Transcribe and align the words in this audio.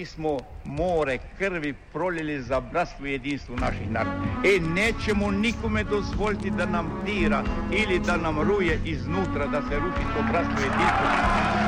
Mi 0.00 0.06
smo 0.06 0.38
more 0.64 1.18
krvi 1.38 1.74
prolili 1.92 2.42
za 2.42 2.60
bratstvo 2.60 3.06
i 3.06 3.12
jedinstvo 3.12 3.56
naših 3.56 3.90
naroda. 3.90 4.16
E 4.44 4.60
nećemo 4.60 5.30
nikome 5.30 5.84
dozvoliti 5.84 6.50
da 6.50 6.66
nam 6.66 7.02
dira 7.06 7.42
ili 7.72 7.98
da 7.98 8.16
nam 8.16 8.40
ruje 8.40 8.80
iznutra, 8.84 9.46
da 9.46 9.62
se 9.62 9.76
ruši 9.76 10.04
to 10.14 10.22
bratstvo 10.32 10.56
i 10.60 10.64
jedinstvo. 10.64 11.59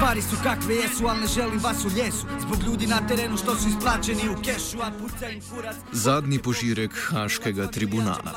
Stvari 0.00 0.22
su 0.22 0.36
kakve 0.42 0.74
jesu, 0.74 1.06
ali 1.06 1.20
ne 1.20 1.26
želim 1.26 1.60
vas 1.62 1.84
u 1.84 1.88
ljesu 1.96 2.26
Zbog 2.40 2.62
ljudi 2.66 2.86
na 2.86 3.06
terenu 3.06 3.36
što 3.36 3.56
su 3.56 3.68
isplaćeni 3.68 4.28
u 4.28 4.42
kešu 4.42 4.78
A 4.82 4.90
puca 4.98 5.28
im 5.28 5.40
kurac. 5.50 5.76
Zadnji 5.92 6.38
požirek 6.38 6.90
Haškega 7.08 7.66
tribunala. 7.66 8.32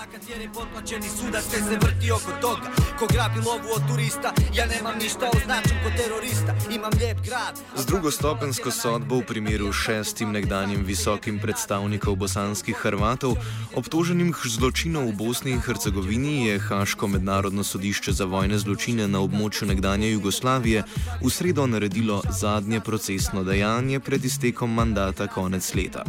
Potplaćeni 0.54 1.10
sudac 1.10 1.44
te 1.52 1.58
se 1.58 1.78
vrti 1.82 2.12
oko 2.12 2.32
toga. 2.42 2.68
Ko 3.00 3.08
grabi 3.14 3.40
lovu 3.40 3.70
od 3.76 3.82
turista 3.88 4.34
Ja 4.56 4.66
nemam 4.66 4.98
ništa 4.98 5.30
označen 5.36 5.78
ko 5.84 5.90
terorista. 5.98 6.56
Imam 6.76 6.92
lijep 7.00 7.18
grad 7.26 7.60
Z 7.76 7.86
drugostopensko 7.86 8.72
sodbo 8.72 9.16
v 9.16 9.26
primeru 9.26 9.72
šestim 9.72 10.32
nekdanjim 10.32 10.84
visokim 10.86 11.40
predstavnikov 11.40 12.16
bosanskih 12.16 12.76
Hrvatov, 12.76 13.36
obtoženim 13.76 14.34
zločinov 14.46 15.08
v 15.08 15.12
Bosni 15.12 15.52
in 15.52 15.62
Hercegovini, 15.62 16.48
je 16.48 16.60
Haško 16.60 17.08
mednarodno 17.08 17.64
sodišče 17.64 18.12
za 18.12 18.26
vojne 18.26 18.58
zločine 18.58 19.08
na 19.08 19.20
območju 19.20 19.68
nekdanje 19.68 20.12
Jugoslavije 20.12 20.84
v 21.22 21.30
sredo 21.30 21.53
naredilo 21.68 22.22
zadnje 22.30 22.80
procesno 22.80 23.44
dejanje 23.44 24.00
pred 24.00 24.26
iztekom 24.26 24.74
mandata 24.74 25.28
konec 25.28 25.74
leta. 25.76 26.04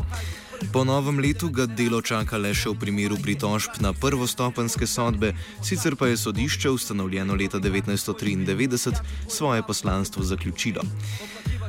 Po 0.72 0.84
novem 0.84 1.18
letu 1.18 1.48
ga 1.48 1.66
delo 1.66 2.00
čaka 2.02 2.38
le 2.40 2.54
še 2.54 2.72
v 2.72 2.78
primeru 2.80 3.18
pritožb 3.20 3.82
na 3.84 3.92
prvostopenske 3.92 4.86
sodbe, 4.88 5.34
sicer 5.62 5.96
pa 5.96 6.08
je 6.08 6.16
sodišče, 6.16 6.70
ustanovljeno 6.70 7.36
leta 7.36 7.60
1993, 7.60 8.94
svoje 9.28 9.62
poslanstvo 9.62 10.24
zaključilo. 10.24 10.82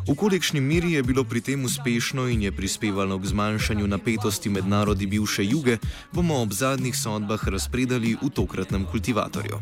V 0.06 0.14
kolikšni 0.14 0.62
meri 0.62 0.94
je 0.94 1.04
bilo 1.04 1.24
pri 1.26 1.42
tem 1.42 1.66
uspešno 1.66 2.30
in 2.30 2.46
je 2.46 2.52
prispevalo 2.52 3.18
k 3.18 3.26
zmanjšanju 3.26 3.88
napetosti 3.88 4.50
med 4.50 4.68
narodi 4.68 5.10
bivše 5.10 5.46
juge, 5.46 5.78
bomo 6.14 6.42
ob 6.42 6.54
zadnjih 6.54 6.94
sodbah 6.94 7.42
razpredali 7.48 8.14
v 8.22 8.30
tokratnem 8.30 8.86
kultivatorju. 8.86 9.58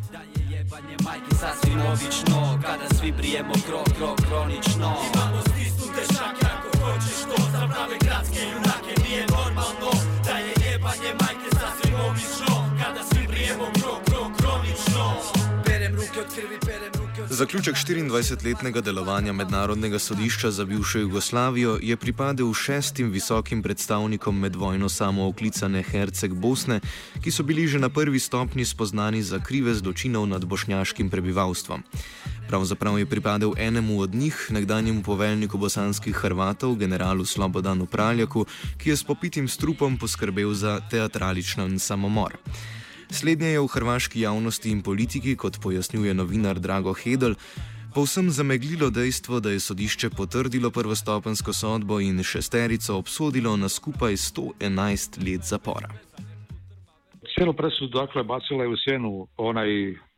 Majke 1.04 1.36
sasvim 1.36 1.80
logično 1.80 2.60
Kada 2.62 2.96
svi 2.96 3.12
brijemo 3.12 3.54
krok, 3.68 3.88
krok, 3.98 4.18
kronično 4.28 4.96
Imamo 5.14 5.42
stisnute 5.42 6.04
šake 6.14 6.46
ako 6.56 6.70
hoćeš 6.80 7.20
to 7.30 7.44
Za 7.52 7.68
prave 7.68 7.98
gradske 8.02 8.40
junake 8.54 8.94
nije 9.04 9.26
normalno 9.28 10.03
Zaključek 17.34 17.76
24-letnega 17.76 18.82
delovanja 18.82 19.34
Mednarodnega 19.34 20.00
sodišča 20.00 20.52
za 20.52 20.66
bivšo 20.66 21.00
Jugoslavijo 21.00 21.80
je 21.82 21.98
pripadel 21.98 22.54
šestim 22.54 23.10
visokim 23.12 23.64
predstavnikom 23.64 24.40
med 24.40 24.56
vojno 24.56 24.90
samooklicane 24.90 25.82
Herceg 25.84 26.34
Bosne, 26.34 26.80
ki 27.24 27.32
so 27.32 27.44
bili 27.44 27.66
že 27.68 27.80
na 27.80 27.90
prvi 27.90 28.20
stopni 28.20 28.66
spoznani 28.66 29.24
za 29.24 29.40
krive 29.40 29.74
zločinov 29.74 30.28
nad 30.28 30.46
bošnjaškim 30.46 31.10
prebivalstvom. 31.10 31.84
Pravzaprav 32.48 33.00
je 33.00 33.06
pripadel 33.06 33.54
enemu 33.58 34.00
od 34.00 34.16
njih, 34.16 34.48
nekdanjemu 34.50 35.04
poveljniku 35.04 35.58
bosanskih 35.58 36.16
Hrvatov, 36.16 36.76
generalu 36.76 37.26
Slobodanu 37.26 37.86
Praljaku, 37.86 38.46
ki 38.78 38.90
je 38.90 38.98
s 38.98 39.04
popitim 39.04 39.48
strupom 39.48 39.98
poskrbel 39.98 40.54
za 40.54 40.80
teatraličen 40.90 41.80
samomor. 41.80 42.38
Slednje 43.14 43.48
je 43.48 43.60
v 43.62 43.70
hrvaški 43.70 44.22
javnosti 44.26 44.72
in 44.74 44.82
politiki, 44.82 45.36
kot 45.38 45.60
pojasnjuje 45.62 46.14
novinar 46.18 46.58
Drago 46.58 46.96
Hedel, 46.98 47.36
povsem 47.94 48.32
zameglilo 48.34 48.90
dejstvo, 48.90 49.38
da 49.40 49.54
je 49.54 49.60
sodišče 49.62 50.10
potrdilo 50.18 50.72
prvostopensko 50.74 51.54
sodbo 51.54 52.00
in 52.02 52.24
šesterico 52.26 52.98
obsodilo 52.98 53.54
na 53.58 53.70
skupaj 53.70 54.18
111 54.18 55.22
let 55.26 55.46
zapora. 55.46 55.94
Cijelu 57.36 57.54
presudu 57.54 58.00
dakle, 58.00 58.24
bacila 58.24 58.64
je 58.64 58.70
u 58.70 58.78
sjenu 58.82 59.28
onaj 59.38 59.70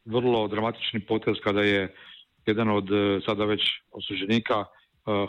vrlo 0.05 0.47
dramatični 0.47 0.99
potez 0.99 1.35
kada 1.43 1.61
je 1.61 1.93
jedan 2.45 2.69
od 2.69 2.87
e, 2.91 3.19
sada 3.25 3.45
već 3.45 3.61
osuđenika 3.91 4.55
e, 4.63 4.65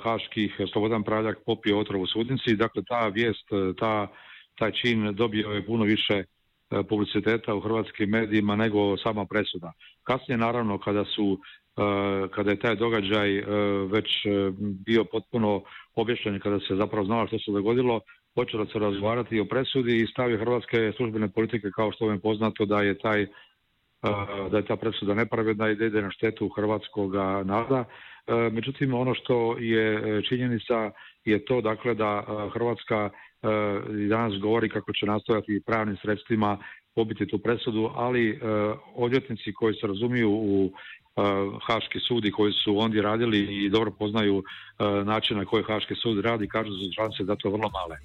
haških 0.04 0.54
Slobodan 0.72 1.03
Praljak 1.03 1.38
popio 1.47 1.81
otrov 1.81 2.03
u 2.03 2.06
sudnici. 2.06 2.56
Dakle, 2.56 2.83
ta 2.88 3.09
vijest, 3.09 3.48
ta, 3.78 4.06
taj 4.59 4.72
čin 4.72 5.15
dobio 5.15 5.50
je 5.50 5.66
puno 5.66 5.84
više 5.84 6.15
E, 6.15 6.35
publiciteta 6.88 7.54
u 7.54 7.60
hrvatskim 7.60 8.10
medijima 8.10 8.56
nego 8.56 8.97
sama 8.97 9.27
presuda. 9.27 9.72
Kasnije 10.03 10.38
naravno 10.38 10.78
kada 10.78 11.04
su 11.04 11.38
e, 11.77 12.28
kada 12.28 12.50
je 12.50 12.59
taj 12.59 12.77
događaj 12.77 13.38
e, 13.38 13.44
već 13.93 14.27
bio 14.87 15.04
potpuno 15.04 15.62
obješten 15.94 16.41
kada 16.41 16.60
se 16.60 16.77
zapravo 16.77 17.04
znalo 17.04 17.27
što 17.27 17.38
se 17.38 17.50
dogodilo, 17.50 18.00
počelo 18.34 18.66
se 18.66 18.78
razgovarati 18.78 19.41
o 19.41 19.44
presudi 19.44 19.97
i 19.97 20.06
stavi 20.06 20.37
hrvatske 20.37 20.93
službene 20.97 21.28
politike 21.28 21.71
kao 21.77 21.93
što 21.93 22.04
vam 22.04 22.15
je 22.15 22.21
poznato 22.21 22.65
da 22.66 22.83
je 22.83 22.98
taj 22.98 23.27
da 24.50 24.56
je 24.56 24.66
ta 24.66 24.77
presuda 24.77 25.15
nepravedna 25.15 25.71
i 25.71 25.75
da 25.75 25.84
ide 25.84 26.03
na 26.03 26.10
štetu 26.10 26.48
hrvatskog 26.48 27.15
naroda. 27.44 27.84
Međutim, 28.53 28.94
ono 28.94 29.15
što 29.15 29.56
je 29.59 30.22
činjenica 30.28 30.91
je 31.26 31.44
to 31.44 31.60
dakle 31.60 31.94
da 31.94 32.22
Hrvatska 32.53 33.10
i 34.04 34.06
danas 34.09 34.41
govori 34.41 34.69
kako 34.69 34.92
će 34.92 35.06
nastojati 35.06 35.62
pravnim 35.66 35.97
sredstvima 36.03 36.59
pobiti 36.94 37.26
tu 37.26 37.38
presudu, 37.38 37.91
ali 37.94 38.41
odvjetnici 38.94 39.53
koji 39.53 39.75
se 39.75 39.86
razumiju 39.86 40.31
u 40.31 40.70
Haški 41.66 42.00
sud 42.09 42.25
i 42.25 42.31
koji 42.31 42.53
su 42.53 42.78
ondje 42.78 43.03
radili 43.03 43.65
i 43.65 43.70
dobro 43.70 43.91
poznaju 43.91 44.42
način 45.04 45.36
na 45.36 45.44
koji 45.44 45.65
Haški 45.65 45.94
sud 45.94 46.25
radi, 46.25 46.48
kažu 46.48 46.70
za 46.72 46.92
članice 46.94 47.25
da 47.25 47.36
to 47.36 47.50
vrlo 47.50 47.70
male. 47.70 47.97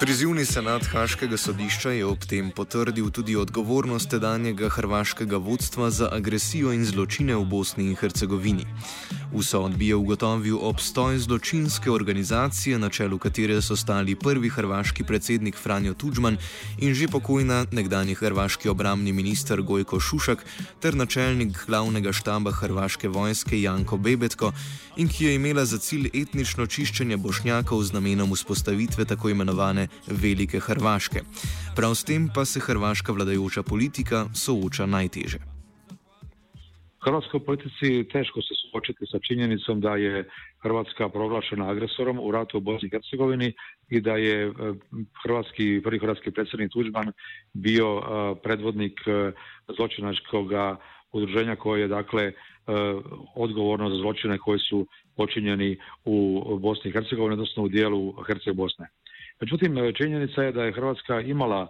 Prizivni 0.00 0.44
senat 0.44 0.86
Haškega 0.86 1.36
sodišča 1.36 1.90
je 1.90 2.06
ob 2.06 2.24
tem 2.26 2.50
potrdil 2.50 3.10
tudi 3.10 3.36
odgovornost 3.36 4.10
tedanjega 4.10 4.68
hrvaškega 4.68 5.36
vodstva 5.36 5.90
za 5.90 6.08
agresijo 6.12 6.72
in 6.72 6.84
zločine 6.84 7.36
v 7.36 7.44
Bosni 7.44 7.86
in 7.86 7.96
Hercegovini. 7.96 8.66
V 9.32 9.42
sodbi 9.46 9.88
je 9.88 9.94
ugotovil 9.94 10.58
obstoj 10.58 11.18
zločinske 11.18 11.90
organizacije, 11.90 12.78
na 12.78 12.88
čelu 12.88 13.18
katere 13.18 13.62
so 13.62 13.76
stali 13.76 14.16
prvi 14.16 14.48
hrvaški 14.50 15.04
predsednik 15.04 15.56
Franjo 15.56 15.94
Tudžman 15.94 16.38
in 16.78 16.94
že 16.94 17.08
pokojna 17.08 17.66
nekdani 17.70 18.14
hrvaški 18.14 18.68
obramni 18.68 19.12
minister 19.12 19.62
Gojko 19.62 20.00
Šušak 20.00 20.44
ter 20.80 20.94
načelnik 20.94 21.54
glavnega 21.66 22.12
štaba 22.12 22.50
hrvaške 22.50 23.08
vojske 23.08 23.62
Janko 23.62 23.96
Bebetko 23.96 24.52
in 24.96 25.08
ki 25.08 25.24
je 25.24 25.34
imela 25.34 25.64
za 25.64 25.78
cilj 25.78 26.10
etnično 26.14 26.66
čiščenje 26.80 27.20
bošnjakov 27.20 27.82
z 27.84 27.92
namenom 27.92 28.32
vzpostavitve 28.32 29.04
tako 29.04 29.28
imenovane 29.28 29.88
Velike 30.08 30.60
Hrvaške. 30.64 31.20
Prav 31.76 31.92
s 31.92 32.08
tem 32.08 32.30
pa 32.32 32.44
se 32.48 32.60
hrvaška 32.60 33.12
vladajoča 33.12 33.62
politika 33.62 34.24
sooča 34.32 34.86
najteže. 34.88 35.44
Hrvatskoj 37.04 37.40
politici 37.44 38.08
teško 38.12 38.40
se 38.44 38.54
suočiti 38.60 39.04
sa 39.12 39.18
činjenicom 39.20 39.80
da 39.80 39.96
je 39.96 40.24
Hrvatska 40.62 41.08
proglašena 41.08 41.68
agresorom 41.68 42.18
u 42.20 42.30
ratu 42.32 42.58
u 42.58 42.60
Bosni 42.60 42.88
i 42.88 42.90
Hercegovini 42.90 43.52
i 43.88 44.00
da 44.00 44.16
je 44.16 44.52
hrvatski, 45.24 45.80
prvi 45.84 45.98
hrvatski 45.98 46.30
predsjednik 46.30 46.72
Tuđman 46.72 47.12
bio 47.52 47.88
predvodnik 48.42 49.00
zločinačkog 49.76 50.52
udruženja 51.12 51.56
koje 51.56 51.80
je 51.80 51.88
dakle 51.88 52.32
odgovorno 53.34 53.88
za 53.90 53.96
zločine 53.96 54.38
koji 54.38 54.58
su 54.58 54.86
počinjeni 55.16 55.76
u 56.04 56.44
Bosni 56.58 56.90
i 56.90 56.92
Hercegovini, 56.92 57.32
odnosno 57.32 57.62
u 57.62 57.68
dijelu 57.68 58.12
Herceg 58.26 58.54
Bosne. 58.54 58.88
Međutim, 59.40 59.76
činjenica 59.94 60.42
je 60.42 60.52
da 60.52 60.64
je 60.64 60.72
Hrvatska 60.72 61.20
imala 61.20 61.68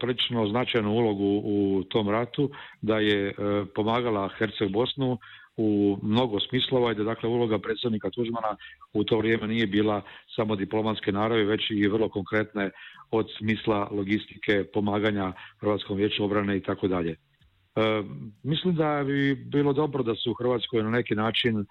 prilično 0.00 0.48
značajnu 0.48 0.90
ulogu 0.90 1.42
u 1.44 1.84
tom 1.84 2.08
ratu, 2.08 2.50
da 2.82 2.98
je 2.98 3.34
pomagala 3.74 4.28
Herceg 4.38 4.72
Bosnu 4.72 5.18
u 5.56 5.98
mnogo 6.02 6.40
smislova 6.40 6.92
i 6.92 6.94
da 6.94 7.04
dakle 7.04 7.28
uloga 7.28 7.58
predsjednika 7.58 8.10
Tuđmana 8.10 8.56
u 8.92 9.04
to 9.04 9.18
vrijeme 9.18 9.46
nije 9.46 9.66
bila 9.66 10.02
samo 10.36 10.56
diplomatske 10.56 11.12
naravi, 11.12 11.44
već 11.44 11.70
i 11.70 11.88
vrlo 11.88 12.08
konkretne 12.08 12.70
od 13.10 13.26
smisla 13.38 13.88
logistike, 13.90 14.64
pomaganja 14.74 15.32
Hrvatskom 15.60 15.96
vijeću 15.96 16.24
obrane 16.24 16.56
i 16.56 16.60
tako 16.60 16.88
dalje. 16.88 17.16
E, 17.78 18.02
mislim 18.42 18.74
da 18.74 19.04
bi 19.06 19.34
bilo 19.34 19.72
dobro 19.72 20.02
da 20.02 20.14
se 20.14 20.30
u 20.30 20.34
Hrvatskoj 20.34 20.82
na 20.82 20.90
neki 20.90 21.14
način 21.14 21.58
e, 21.60 21.64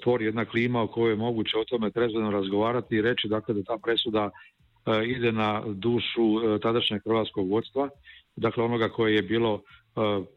stvori 0.00 0.24
jedna 0.24 0.44
klima 0.44 0.82
o 0.82 0.86
kojoj 0.86 1.12
je 1.12 1.16
moguće 1.16 1.58
o 1.58 1.64
tome 1.64 1.90
trezveno 1.90 2.30
razgovarati 2.30 2.96
i 2.96 3.02
reći 3.02 3.28
dakle 3.28 3.54
da 3.54 3.62
ta 3.62 3.78
presuda 3.84 4.30
e, 4.30 5.04
ide 5.04 5.32
na 5.32 5.62
dušu 5.66 6.58
tadašnjeg 6.62 7.02
hrvatskog 7.04 7.50
vodstva, 7.50 7.88
dakle 8.36 8.64
onoga 8.64 8.88
koje 8.88 9.14
je 9.14 9.22
bilo 9.22 9.62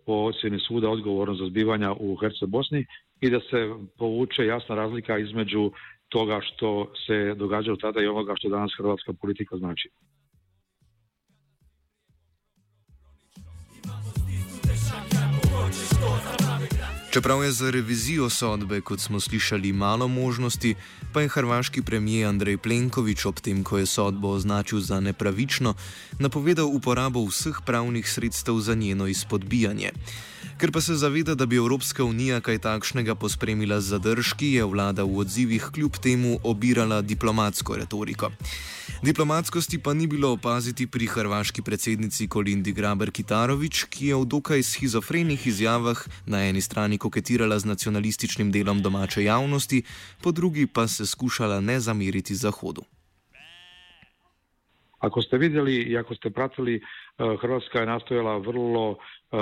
po 0.05 0.13
ocjeni 0.13 0.59
suda 0.59 0.89
odgovorno 0.89 1.35
za 1.35 1.45
zbivanja 1.45 1.93
u 1.93 2.15
Herce 2.15 2.45
Bosni 2.47 2.85
i 3.21 3.29
da 3.29 3.39
se 3.39 3.69
povuče 3.97 4.45
jasna 4.45 4.75
razlika 4.75 5.17
između 5.17 5.71
toga 6.09 6.39
što 6.41 6.91
se 7.07 7.33
događalo 7.35 7.77
tada 7.77 8.01
i 8.01 8.07
onoga 8.07 8.33
što 8.35 8.49
danas 8.49 8.71
hrvatska 8.77 9.13
politika 9.21 9.57
znači. 9.57 9.89
Čeprav 17.09 17.43
je 17.43 17.51
za 17.51 17.71
revizijo 17.71 18.29
sodbe, 18.29 18.81
kot 18.81 18.99
smo 18.99 19.19
slišali, 19.19 19.73
malo 19.73 20.07
možnosti, 20.07 20.75
pa 21.13 21.21
je 21.21 21.27
hrvaški 21.27 21.81
premijer 21.81 22.29
Andrej 22.29 22.57
Plenković 22.57 23.25
ob 23.25 23.39
tem, 23.39 23.63
ko 23.63 23.77
je 23.77 23.85
sodbo 23.85 24.29
označil 24.29 24.79
za 24.79 24.99
nepravično, 24.99 25.73
napovedal 26.19 26.67
uporabo 26.69 27.25
vseh 27.25 27.61
pravnih 27.65 28.11
sredstev 28.11 28.59
za 28.59 28.75
njeno 28.75 29.07
izpodbijanje. 29.07 29.91
Ker 30.59 30.71
pa 30.71 30.81
se 30.81 30.95
zaveda, 30.95 31.35
da 31.35 31.45
bi 31.45 31.55
Evropska 31.55 32.03
unija 32.03 32.41
kaj 32.41 32.57
takšnega 32.59 33.15
pospremila 33.15 33.81
z 33.81 33.95
zadržki, 33.95 34.53
je 34.53 34.65
vlada 34.65 35.03
v 35.03 35.17
odzivih 35.17 35.69
kljub 35.73 35.97
temu 35.97 36.39
obirala 36.43 37.01
diplomatsko 37.01 37.75
retoriko. 37.75 38.29
Diplomatskosti 39.03 39.77
pa 39.79 39.93
ni 39.93 40.07
bilo 40.07 40.33
opaziti 40.35 40.87
pri 40.87 41.07
hrvaški 41.07 41.61
predsednici 41.61 42.27
Kolindi 42.27 42.73
Graber-Kitarovič, 42.73 43.85
ki 43.87 44.11
je 44.11 44.15
v 44.19 44.25
dokaj 44.25 44.63
schizofrenih 44.63 45.47
izjavah 45.47 46.03
na 46.27 46.43
eni 46.43 46.61
strani 46.61 46.98
koketirala 46.99 47.59
z 47.59 47.65
nacionalističnim 47.65 48.51
delom 48.51 48.81
domače 48.81 49.23
javnosti, 49.23 49.83
po 50.23 50.31
drugi 50.31 50.67
pa 50.67 50.87
se 50.87 51.05
skušala 51.05 51.61
ne 51.61 51.79
zameriti 51.79 52.35
Zahodu. 52.35 52.81
Ako 54.99 55.21
ste 55.21 55.37
vidjeli 55.37 55.75
i 55.75 55.97
ako 55.97 56.15
ste 56.15 56.29
pratili, 56.29 56.75
eh, 56.75 56.81
Hrvatska 57.41 57.79
je 57.79 57.85
nastojala 57.85 58.37
vrlo 58.37 58.97
eh, 58.97 59.37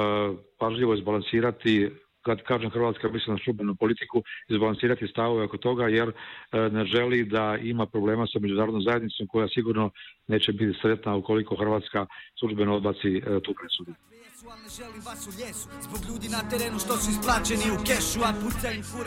pažljivo 0.60 0.94
izbalansirati 0.94 1.90
kad 2.28 2.42
kažem 2.44 2.70
Hrvatska 2.70 3.10
mislim 3.10 3.36
na 3.36 3.44
službenu 3.44 3.76
politiku, 3.76 4.24
izbalansirati 4.50 5.08
stavove 5.08 5.44
oko 5.44 5.58
toga 5.58 5.88
jer 5.88 6.10
e, 6.10 6.14
ne 6.70 6.86
želi 6.86 7.24
da 7.24 7.58
ima 7.62 7.86
problema 7.86 8.28
sa 8.28 8.40
međunarodnom 8.40 8.82
zajednicom 8.82 9.28
koja 9.28 9.48
sigurno 9.48 9.90
neće 10.28 10.52
biti 10.54 10.80
sretna 10.82 11.16
ukoliko 11.16 11.56
Hrvatska 11.56 12.06
službeno 12.40 12.76
odbaci 12.76 13.22
tu 13.44 13.52
presudu. 13.60 13.92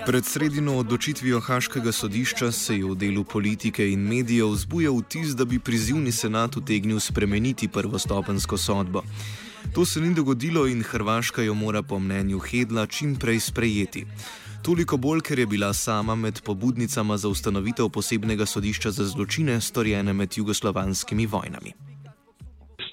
Pred 0.06 0.25
sredino 0.25 0.77
odločitvijo 0.77 1.41
Haškega 1.41 1.93
sodišča 1.93 2.53
se 2.53 2.77
je 2.77 2.85
v 2.85 2.94
delu 2.94 3.25
politike 3.25 3.87
in 3.93 4.00
medijev 4.00 4.49
vzbujal 4.50 4.99
vtis, 4.99 5.37
da 5.37 5.44
bi 5.44 5.59
prizivni 5.59 6.12
senat 6.12 6.56
utegnil 6.56 7.00
spremeniti 7.00 7.69
prvostopensko 7.69 8.59
sodbo. 8.59 9.03
To 9.75 9.85
se 9.87 10.00
ni 10.00 10.15
dogodilo 10.15 10.67
in 10.67 10.82
Hrvaška 10.82 11.43
jo 11.43 11.55
mora 11.55 11.83
po 11.83 11.99
mnenju 11.99 12.38
Hedla 12.38 12.87
čim 12.87 13.17
prej 13.17 13.41
sprejeti. 13.41 14.06
Toliko 14.62 14.97
bolj, 14.97 15.21
ker 15.21 15.38
je 15.38 15.47
bila 15.47 15.73
sama 15.75 16.15
med 16.15 16.43
pobudnicama 16.43 17.17
za 17.19 17.29
ustanovitev 17.29 17.88
posebnega 17.88 18.47
sodišča 18.47 18.91
za 18.91 19.05
zločine, 19.05 19.61
storjene 19.61 20.12
med 20.12 20.38
jugoslovanskimi 20.38 21.26
vojnami. 21.26 21.89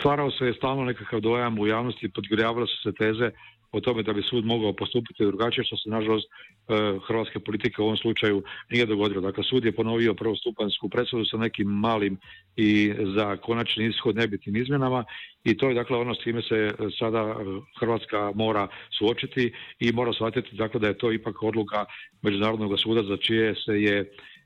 Stvarao 0.07 0.31
se 0.31 0.45
je 0.45 0.53
stalno 0.53 0.83
nekakav 0.83 1.19
dojam 1.19 1.59
u 1.59 1.67
javnosti, 1.67 2.09
podgrijavale 2.09 2.67
su 2.67 2.77
se 2.83 2.91
teze 2.91 3.31
o 3.71 3.79
tome 3.79 4.03
da 4.03 4.13
bi 4.13 4.21
sud 4.21 4.45
mogao 4.45 4.73
postupiti 4.73 5.25
drugačije, 5.25 5.63
što 5.65 5.77
se 5.77 5.89
nažalost 5.89 6.27
e, 6.27 6.73
hrvatske 7.07 7.39
politike 7.39 7.81
u 7.81 7.85
ovom 7.85 7.97
slučaju 7.97 8.43
nije 8.71 8.85
dogodilo. 8.85 9.21
Dakle, 9.21 9.43
sud 9.43 9.65
je 9.65 9.75
ponovio 9.75 10.13
prvostupansku 10.13 10.89
presudu 10.89 11.25
sa 11.25 11.37
nekim 11.37 11.67
malim 11.67 12.17
i 12.55 12.93
za 13.15 13.37
konačni 13.37 13.85
ishod 13.85 14.15
nebitnim 14.15 14.55
izmjenama 14.55 15.03
i 15.43 15.57
to 15.57 15.69
je 15.69 15.75
dakle 15.75 15.97
ono 15.97 16.15
s 16.15 16.23
time 16.23 16.41
se 16.41 16.73
sada 16.99 17.35
Hrvatska 17.79 18.31
mora 18.35 18.67
suočiti 18.97 19.53
i 19.79 19.91
mora 19.91 20.13
shvatiti 20.13 20.55
dakle 20.55 20.79
da 20.79 20.87
je 20.87 20.97
to 20.97 21.11
ipak 21.11 21.43
odluka 21.43 21.85
Međunarodnog 22.21 22.79
suda 22.79 23.03
za 23.03 23.17
čije 23.17 23.55
se 23.55 23.81
je 23.81 23.97
E, 23.99 24.36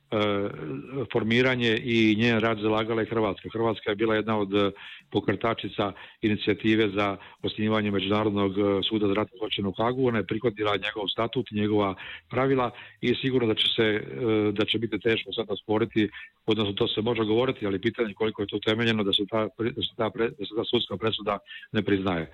formiranje 1.13 1.77
i 1.83 2.15
njen 2.17 2.39
rad 2.39 2.59
zalagala 2.59 3.01
je 3.01 3.07
Hrvatska. 3.09 3.49
Hrvatska 3.53 3.89
je 3.89 3.95
bila 3.95 4.15
jedna 4.15 4.37
od 4.37 4.53
e, 4.53 4.71
pokretačica 5.11 5.91
inicijative 6.21 6.89
za 6.89 7.17
osnivanje 7.43 7.91
Međunarodnog 7.91 8.51
e, 8.51 8.63
suda 8.89 9.07
za 9.07 9.13
ratne 9.13 9.37
zločine 9.37 9.67
u 9.67 9.71
Hagu. 9.71 10.07
Ona 10.07 10.17
je 10.17 10.27
prihvatila 10.27 10.71
njegov 10.71 11.07
statut, 11.07 11.51
njegova 11.51 11.95
pravila 12.29 12.71
i 13.01 13.15
sigurno 13.15 13.47
da 13.47 13.55
će, 13.55 13.67
se, 13.75 14.03
da 14.51 14.65
će 14.65 14.79
biti 14.79 14.99
teško 14.99 15.33
sada 15.33 15.55
sporiti, 15.63 16.09
odnosno 16.45 16.73
to 16.73 16.87
se 16.87 17.01
može 17.01 17.23
govoriti, 17.23 17.65
ali 17.65 17.81
pitanje 17.81 18.13
koliko 18.13 18.41
je 18.41 18.47
to 18.47 18.59
temeljeno 18.59 19.03
da 19.03 19.13
se 19.13 19.23
ta, 19.29 19.47
da 19.57 19.81
se 19.81 19.93
ta, 19.97 20.09
da 20.09 20.45
se 20.45 20.53
ta 20.55 20.63
sudska 20.63 20.97
presuda 20.97 21.37
ne 21.71 21.81
priznaje. 21.81 22.31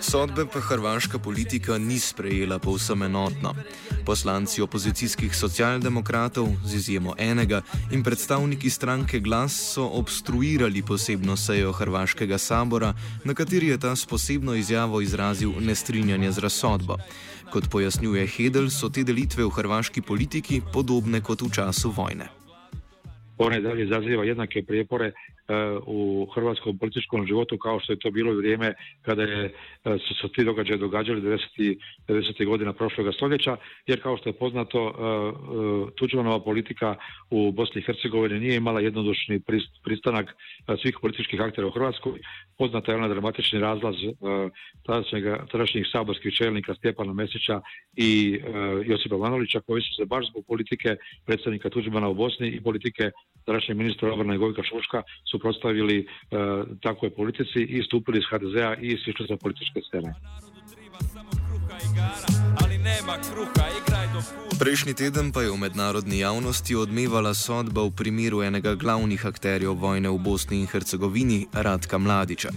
Sodbe 0.00 0.44
pa 0.52 0.60
hrvaška 0.60 1.18
politika 1.18 1.78
ni 1.78 1.98
sprejela 1.98 2.58
povsem 2.58 3.02
enotno. 3.02 3.54
Poslanci 4.04 4.62
opozicijskih 4.62 5.36
socialdemokratov, 5.36 6.48
z 6.64 6.74
izjemo 6.74 7.14
enega, 7.18 7.62
in 7.90 8.02
predstavniki 8.02 8.70
stranke 8.70 9.18
Glas 9.20 9.72
so 9.74 9.88
obstruirali 9.98 10.82
posebno 10.82 11.36
sejo 11.36 11.72
hrvaškega 11.72 12.38
sabora, 12.38 12.94
na 13.24 13.34
kateri 13.34 13.66
je 13.66 13.78
ta 13.78 13.96
s 13.96 14.06
posebno 14.06 14.54
izjavo 14.54 15.00
izrazil 15.00 15.52
nestrinjanje 15.60 16.32
z 16.32 16.38
razsodbo. 16.38 16.96
Kot 17.50 17.70
pojasnjuje 17.70 18.26
Hedel, 18.26 18.70
so 18.70 18.88
te 18.88 19.02
delitve 19.04 19.44
v 19.44 19.50
hrvaški 19.50 20.02
politiki 20.02 20.62
podobne 20.72 21.20
kot 21.20 21.42
v 21.42 21.50
času 21.50 21.90
vojne. 21.90 22.28
One 23.38 23.60
dalje 23.60 23.84
izaziva 23.84 24.24
jednake 24.24 24.62
prijepore 24.62 25.12
u 25.86 26.26
hrvatskom 26.34 26.78
političkom 26.78 27.26
životu 27.26 27.58
kao 27.58 27.80
što 27.80 27.92
je 27.92 27.98
to 27.98 28.10
bilo 28.10 28.34
vrijeme 28.34 28.74
kada 29.02 29.22
je, 29.22 29.44
e, 29.84 29.98
su 29.98 30.14
se 30.14 30.28
ti 30.34 30.44
događaje 30.44 30.78
događali 30.78 31.20
90. 31.20 31.76
90. 32.08 32.46
godina 32.46 32.72
prošloga 32.72 33.12
stoljeća, 33.12 33.56
jer 33.86 34.02
kao 34.02 34.16
što 34.16 34.28
je 34.28 34.32
poznato 34.32 34.78
e, 34.80 34.90
e, 34.90 35.96
Tuđmanova 35.96 36.40
politika 36.40 36.94
u 37.30 37.52
Bosni 37.52 37.80
i 37.80 37.84
Hercegovini 37.84 38.40
nije 38.40 38.56
imala 38.56 38.80
jednodušni 38.80 39.40
pristanak 39.84 40.36
svih 40.82 40.96
političkih 41.00 41.40
aktera 41.40 41.66
u 41.66 41.70
Hrvatskoj. 41.70 42.20
Poznata 42.58 42.92
je 42.92 42.98
ona 42.98 43.08
dramatični 43.08 43.60
razlaz 43.60 43.94
tadašnjih 45.50 45.86
saborskih 45.92 46.34
čelnika 46.34 46.74
Stjepana 46.74 47.12
Mesića 47.12 47.60
i 47.96 48.40
Josipa 48.84 49.16
Manolića 49.16 49.60
koji 49.60 49.82
su 49.82 49.94
se 49.94 50.04
baš 50.04 50.30
zbog 50.30 50.44
politike 50.46 50.96
predsjednika 51.26 51.70
Tuđmana 51.70 52.08
u 52.08 52.14
Bosni 52.14 52.48
i 52.48 52.62
politike 52.62 53.10
tadašnjeg 53.44 53.78
ministra 53.78 54.12
obrane 54.12 54.38
Gojka 54.38 54.62
Šuška 54.62 55.02
su 55.30 55.35
suprotstavili 55.36 55.98
e, 56.00 56.06
takvoj 56.82 57.10
politici 57.10 57.60
i 57.62 57.82
stupili 57.86 58.18
iz 58.18 58.26
HDZ-a 58.30 58.74
i 58.80 58.96
sišli 59.04 59.26
sa 59.28 59.36
političke 59.36 59.80
scene. 59.86 60.14
Prejšnji 64.58 64.94
teden 64.94 65.32
pa 65.32 65.42
je 65.42 65.50
v 65.52 65.58
mednarodni 65.60 66.18
javnosti 66.24 66.74
odmevala 66.74 67.34
sodba 67.34 67.84
v 67.84 67.92
primeru 67.92 68.40
enega 68.42 68.74
glavnih 68.74 69.26
akterjev 69.26 69.76
vojne 69.76 70.08
v 70.08 70.18
Bosni 70.18 70.64
in 70.64 70.66
Hercegovini, 70.66 71.46
Radka 71.52 71.98
Mladiča. 71.98 72.50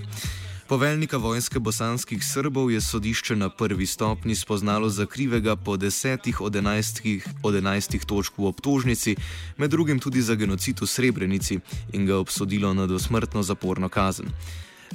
Poveljnika 0.70 1.18
vojske 1.18 1.60
bosanskih 1.60 2.22
Srbov 2.22 2.72
je 2.72 2.82
sodišče 2.82 3.36
na 3.36 3.50
prvi 3.50 3.86
stopni 3.86 4.36
spoznalo 4.36 4.90
za 4.90 5.06
krivega 5.06 5.56
po 5.56 5.78
desetih 5.78 6.42
od 6.42 6.56
enajstih, 6.56 7.26
od 7.44 7.56
enajstih 7.56 8.06
točk 8.06 8.38
v 8.38 8.46
obtožnici, 8.46 9.16
med 9.58 9.72
drugim 9.72 10.00
tudi 10.00 10.22
za 10.22 10.36
genocid 10.36 10.82
v 10.82 10.88
Srebrenici 10.88 11.60
in 11.94 12.06
ga 12.06 12.20
obsodilo 12.22 12.74
na 12.74 12.86
dosmrtno 12.86 13.44
zaporno 13.44 13.90
kazen. 13.90 14.30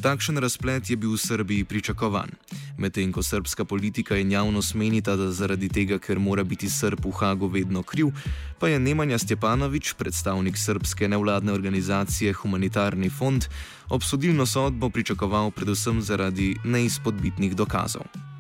Takšen 0.03 0.39
razplet 0.39 0.91
je 0.91 0.97
bil 0.97 1.15
v 1.15 1.21
Srbiji 1.21 1.65
pričakovan. 1.65 2.31
Medtem 2.79 3.13
ko 3.13 3.23
srpska 3.23 3.65
politika 3.65 4.17
in 4.17 4.33
javnost 4.33 4.75
menita, 4.75 5.17
da 5.17 5.31
zaradi 5.33 5.69
tega, 5.69 5.99
ker 5.99 6.19
mora 6.19 6.45
biti 6.45 6.71
Srb 6.71 7.07
v 7.07 7.15
Hagu 7.15 7.47
vedno 7.49 7.83
kriv, 7.83 8.11
pa 8.59 8.69
je 8.69 8.79
Nemanja 8.79 9.19
Stjepanovič, 9.19 9.95
predstavnik 9.95 10.59
srpske 10.59 11.09
nevladne 11.09 11.53
organizacije 11.53 12.33
Humanitarni 12.33 13.11
fond, 13.11 13.47
obsodilno 13.89 14.47
sodbo 14.47 14.91
pričakoval 14.91 15.51
predvsem 15.51 16.03
zaradi 16.03 16.57
neizpodbitnih 16.65 17.55
dokazov. 17.57 18.34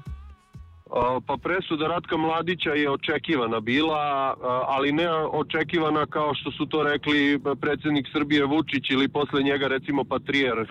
Pa 1.27 1.37
presuda 1.43 1.87
Ratka 1.89 2.17
Mladića 2.17 2.71
je 2.71 2.91
očekivana 2.91 3.61
bila, 3.61 4.35
ali 4.67 4.93
ne 4.93 5.11
očekivana 5.13 6.07
kao 6.07 6.35
što 6.35 6.51
su 6.51 6.67
to 6.67 6.83
rekli 6.83 7.41
predsjednik 7.61 8.07
Srbije 8.13 8.45
Vučić 8.45 8.91
ili 8.91 9.09
posle 9.09 9.43
njega 9.43 9.67
recimo 9.67 10.05
patrijarh 10.05 10.71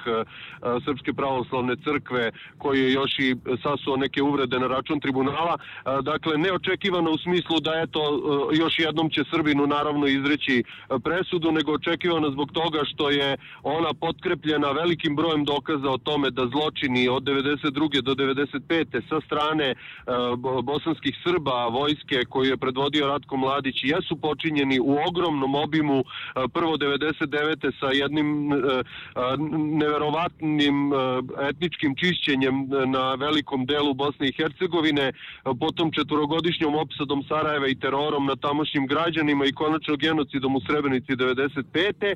Srpske 0.85 1.13
pravoslavne 1.13 1.75
crkve 1.83 2.31
koji 2.57 2.79
je 2.81 2.93
još 2.93 3.19
i 3.19 3.35
sasuo 3.63 3.97
neke 3.97 4.21
uvrede 4.21 4.59
na 4.59 4.67
račun 4.67 4.99
tribunala. 4.99 5.57
Dakle, 6.01 6.37
neočekivano 6.37 7.11
u 7.11 7.17
smislu 7.17 7.59
da 7.59 7.71
eto 7.81 7.99
još 8.53 8.79
jednom 8.79 9.09
će 9.09 9.21
Srbinu 9.31 9.67
naravno 9.67 10.07
izreći 10.07 10.63
presudu, 11.03 11.51
nego 11.51 11.73
očekivano 11.73 12.29
zbog 12.31 12.51
toga 12.51 12.79
što 12.83 13.09
je 13.09 13.37
ona 13.63 13.93
potkrepljena 13.93 14.71
velikim 14.71 15.15
brojem 15.15 15.43
dokaza 15.43 15.89
o 15.89 15.97
tome 15.97 16.29
da 16.29 16.47
zločini 16.47 17.09
od 17.09 17.23
92. 17.23 18.01
do 18.01 18.13
95. 18.13 19.01
sa 19.09 19.21
strane 19.25 19.75
bosanskih 20.63 21.15
Srba 21.23 21.67
vojske 21.67 22.25
koju 22.29 22.49
je 22.49 22.57
predvodio 22.57 23.07
Ratko 23.07 23.37
Mladić 23.37 23.75
jesu 23.83 24.15
počinjeni 24.15 24.79
u 24.79 24.97
ogromnom 25.07 25.55
obimu 25.55 26.03
prvo 26.53 26.77
99. 26.77 27.71
sa 27.79 27.87
jednim 27.87 28.49
neverovatnim 29.79 30.91
etničkim 31.49 31.95
čišćenjem 31.95 32.69
na 32.85 33.13
velikom 33.13 33.65
delu 33.65 33.93
Bosne 33.93 34.27
i 34.27 34.33
Hercegovine, 34.37 35.11
potom 35.59 35.91
četvorogodišnjom 35.91 36.75
opsadom 36.75 37.23
Sarajeva 37.23 37.67
i 37.67 37.79
terorom 37.79 38.25
na 38.25 38.35
tamošnjim 38.35 38.87
građanima 38.87 39.45
i 39.45 39.51
konačno 39.53 39.95
genocidom 39.95 40.55
u 40.55 40.61
Srebrenici 40.61 41.11
95. 41.11 42.15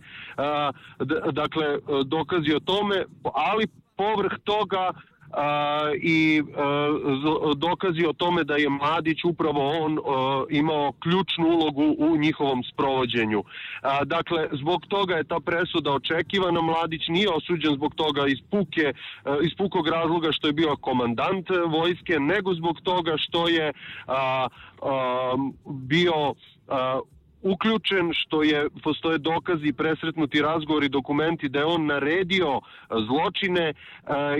Dakle, 1.31 1.65
dokazi 2.05 2.53
o 2.55 2.59
tome, 2.59 3.05
ali 3.33 3.67
povrh 3.97 4.33
toga 4.43 4.91
a, 5.31 5.91
i 6.01 6.43
a, 6.57 7.53
dokazi 7.55 8.05
o 8.05 8.13
tome 8.13 8.43
da 8.43 8.55
je 8.55 8.69
Mladić 8.69 9.23
upravo 9.23 9.69
on 9.79 9.97
a, 9.97 10.43
imao 10.49 10.91
ključnu 10.91 11.47
ulogu 11.47 11.95
u 11.97 12.17
njihovom 12.17 12.63
sprovođenju. 12.63 13.43
A, 13.81 14.03
dakle, 14.03 14.47
zbog 14.51 14.85
toga 14.87 15.15
je 15.15 15.23
ta 15.23 15.39
presuda 15.39 15.91
očekivana. 15.91 16.61
Mladić 16.61 17.07
nije 17.07 17.29
osuđen 17.29 17.73
zbog 17.73 17.95
toga 17.95 18.27
iz, 18.27 18.37
puke, 18.51 18.93
a, 19.23 19.37
iz 19.41 19.51
pukog 19.57 19.87
razloga 19.87 20.31
što 20.31 20.47
je 20.47 20.53
bio 20.53 20.75
komandant 20.75 21.47
vojske, 21.67 22.19
nego 22.19 22.53
zbog 22.53 22.81
toga 22.81 23.13
što 23.17 23.47
je 23.47 23.73
a, 24.07 24.47
a, 24.81 25.35
bio 25.65 26.33
a, 26.67 26.99
uključen, 27.41 28.11
što 28.13 28.43
je, 28.43 28.69
postoje 28.83 29.17
dokazi, 29.17 29.73
presretnuti 29.73 30.41
razgovori, 30.41 30.89
dokumenti 30.89 31.49
da 31.49 31.59
je 31.59 31.65
on 31.65 31.85
naredio 31.85 32.61
zločine 33.07 33.73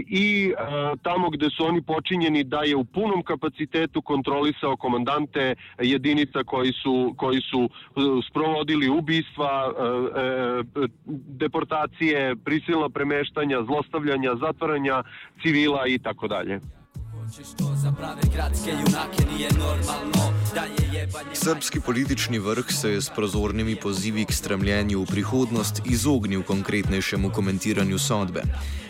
i 0.07 0.53
tamo 1.01 1.29
gde 1.29 1.49
su 1.49 1.65
oni 1.65 1.81
počinjeni 1.81 2.43
da 2.43 2.61
je 2.61 2.75
u 2.75 2.83
punom 2.83 3.23
kapacitetu 3.23 4.01
kontrolisao 4.01 4.77
komandante 4.77 5.55
jedinica 5.81 6.43
koji 6.43 6.71
su, 6.71 7.13
koji 7.17 7.41
su 7.41 7.69
sprovodili 8.29 8.89
ubistva, 8.89 9.73
deportacije, 11.39 12.35
prisilna 12.35 12.89
premeštanja, 12.89 13.63
zlostavljanja, 13.63 14.35
zatvaranja 14.35 15.03
civila 15.41 15.87
i 15.87 15.99
tako 15.99 16.27
dalje. 16.27 16.59
Srpski 21.33 21.79
politični 21.79 22.39
vrh 22.39 22.65
se 22.69 22.91
je 22.91 23.01
s 23.01 23.09
prozornimi 23.15 23.75
pozivi 23.75 24.25
k 24.25 24.33
stremljenju 24.33 25.01
v 25.01 25.05
prihodnost 25.05 25.81
izognil 25.85 26.43
konkretnejšemu 26.43 27.31
komentiranju 27.31 27.99
sodbe. 27.99 28.43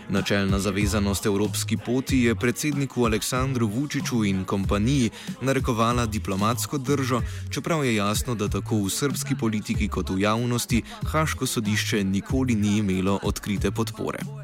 Načelna 0.09 0.59
zavezanost 0.59 1.25
evropski 1.25 1.77
poti 1.77 2.19
je 2.19 2.35
predsedniku 2.35 3.05
Aleksandru 3.05 3.67
Vučiću 3.67 4.23
in 4.25 4.45
kompaniji 4.45 5.09
narekovala 5.41 6.05
diplomatsko 6.05 6.77
držo, 6.77 7.21
čeprav 7.49 7.85
je 7.85 7.95
jasno, 7.95 8.35
da 8.35 8.47
tako 8.47 8.75
v 8.75 8.89
srpski 8.89 9.35
politiki 9.35 9.87
kot 9.87 10.09
v 10.09 10.19
javnosti 10.19 10.83
Haško 11.05 11.45
sodišče 11.45 12.03
nikoli 12.03 12.55
ni 12.55 12.77
imelo 12.77 13.19
odkrite 13.23 13.71
podpore. 13.71 14.36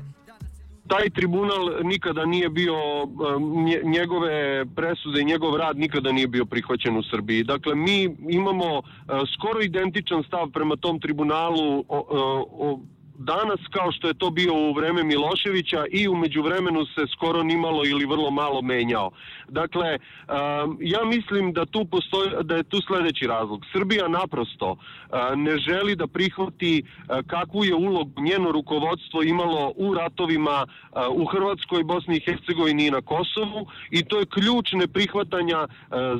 Taj 0.87 1.09
tribunal 1.09 1.83
nikada 1.83 2.25
nije 2.25 2.49
bio, 2.49 2.75
njegove 3.83 4.65
presude 4.75 5.21
i 5.21 5.25
njegov 5.25 5.55
rad 5.55 5.77
nikada 5.77 6.11
nije 6.11 6.27
bio 6.27 6.45
prihvaćen 6.45 6.97
u 6.97 7.03
Srbiji. 7.03 7.43
Dakle, 7.43 7.75
mi 7.75 8.15
imamo 8.29 8.81
skoro 9.33 9.61
identičan 9.61 10.23
stav 10.23 10.49
prema 10.49 10.75
tom 10.75 10.99
tribunalu 10.99 11.79
o, 11.79 11.85
o, 11.89 12.79
danas 13.17 13.59
kao 13.71 13.91
što 13.91 14.07
je 14.07 14.13
to 14.13 14.29
bio 14.29 14.53
u 14.53 14.73
vreme 14.73 15.03
Miloševića 15.03 15.85
i 15.91 16.07
u 16.07 16.15
međuvremenu 16.15 16.85
se 16.85 17.01
skoro 17.11 17.43
nimalo 17.43 17.85
ili 17.85 18.05
vrlo 18.05 18.31
malo 18.31 18.61
menjao. 18.61 19.11
Dakle, 19.47 19.97
ja 20.79 21.05
mislim 21.05 21.53
da 21.53 21.65
tu 21.65 21.85
postoji, 21.85 22.29
da 22.43 22.55
je 22.55 22.63
tu 22.63 22.81
sledeći 22.81 23.27
razlog. 23.27 23.65
Srbija 23.71 24.07
naprosto 24.07 24.77
ne 25.35 25.57
želi 25.57 25.95
da 25.95 26.07
prihvati 26.07 26.83
kakvu 27.27 27.65
je 27.65 27.75
ulogu 27.75 28.21
njeno 28.21 28.51
rukovodstvo 28.51 29.23
imalo 29.23 29.73
u 29.75 29.93
ratovima 29.93 30.65
u 31.11 31.25
Hrvatskoj, 31.25 31.83
Bosni 31.83 32.17
i 32.17 32.23
Hercegovini 32.25 32.87
i 32.87 32.91
na 32.91 33.01
Kosovu 33.01 33.67
i 33.91 34.05
to 34.05 34.19
je 34.19 34.25
ključ 34.25 34.71
neprihvatanja 34.71 35.67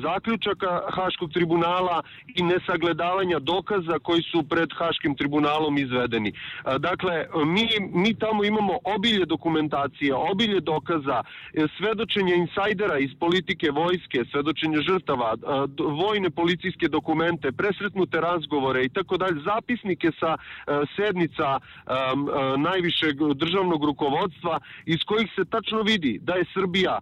zaključaka 0.04 0.82
Haškog 0.90 1.32
tribunala 1.34 2.02
i 2.36 2.44
nesagledavanja 2.44 3.40
dokaza 3.40 4.00
koji 4.00 4.22
su 4.22 4.44
pred 4.44 4.70
Haškim 4.78 5.16
tribunalom 5.16 5.78
izvedeni. 5.78 6.34
Dakle, 6.84 7.28
mi, 7.46 7.68
mi 7.94 8.14
tamo 8.14 8.44
imamo 8.44 8.74
obilje 8.84 9.26
dokumentacije, 9.26 10.16
obilje 10.16 10.60
dokaza, 10.60 11.24
svedočenja 11.78 12.36
insajdera 12.36 12.98
iz 13.00 13.12
politike 13.20 13.72
vojske, 13.72 14.26
svedočenja 14.32 14.82
žrtava, 14.82 15.36
vojne 16.04 16.30
policijske 16.30 16.88
dokumente, 16.88 17.52
presretnute 17.52 18.22
razgovore 18.22 18.84
i 18.86 18.90
tako 18.90 19.18
dalje, 19.18 19.42
zapisnike 19.46 20.12
sa 20.20 20.36
sednica 20.96 21.60
najvišeg 22.58 23.16
državnog 23.36 23.86
rukovodstva 23.86 24.60
iz 24.86 25.00
kojih 25.06 25.30
se 25.36 25.46
tačno 25.46 25.82
vidi 25.82 26.20
da 26.22 26.34
je 26.34 26.46
Srbija 26.54 27.00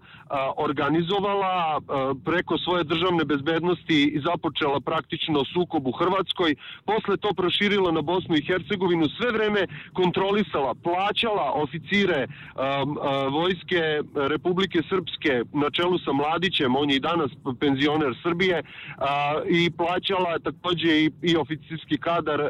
organizovala 0.57 1.81
preko 2.25 2.57
svoje 2.57 2.83
državne 2.83 3.25
bezbednosti 3.25 3.99
i 4.15 4.21
započela 4.29 4.79
praktično 4.79 5.45
sukob 5.53 5.87
u 5.87 5.91
Hrvatskoj, 5.91 6.55
posle 6.85 7.17
to 7.17 7.29
proširila 7.33 7.91
na 7.91 8.01
Bosnu 8.01 8.35
i 8.35 8.45
Hercegovinu, 8.45 9.05
sve 9.17 9.31
vreme 9.31 9.70
kontrolisala, 9.93 10.73
plaćala 10.83 11.51
oficire 11.53 12.27
um, 12.27 12.97
uh, 12.97 13.33
vojske 13.33 13.81
Republike 14.15 14.79
Srpske 14.89 15.43
na 15.53 15.69
čelu 15.69 15.99
sa 15.99 16.11
Mladićem, 16.11 16.75
on 16.75 16.89
je 16.89 16.95
i 16.95 16.99
danas 16.99 17.31
penzioner 17.59 18.13
Srbije, 18.23 18.63
uh, 18.63 19.05
i 19.49 19.71
plaćala 19.71 20.39
takođe 20.39 20.91
i, 21.03 21.11
i 21.21 21.35
oficirski 21.35 21.97
kadar 21.97 22.41
uh, 22.41 22.49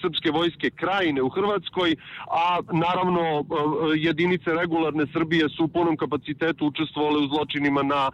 Srpske 0.00 0.30
vojske 0.30 0.70
krajine 0.70 1.22
u 1.22 1.28
Hrvatskoj, 1.28 1.96
a 2.30 2.58
naravno 2.72 3.44
jedinice 3.96 4.50
regularne 4.60 5.04
Srbije 5.12 5.48
su 5.48 5.64
u 5.64 5.68
punom 5.68 5.96
kapacitetu 5.96 6.66
učestvovale 6.66 7.18
u 7.18 7.28
zločinima 7.28 7.82
na 7.82 8.10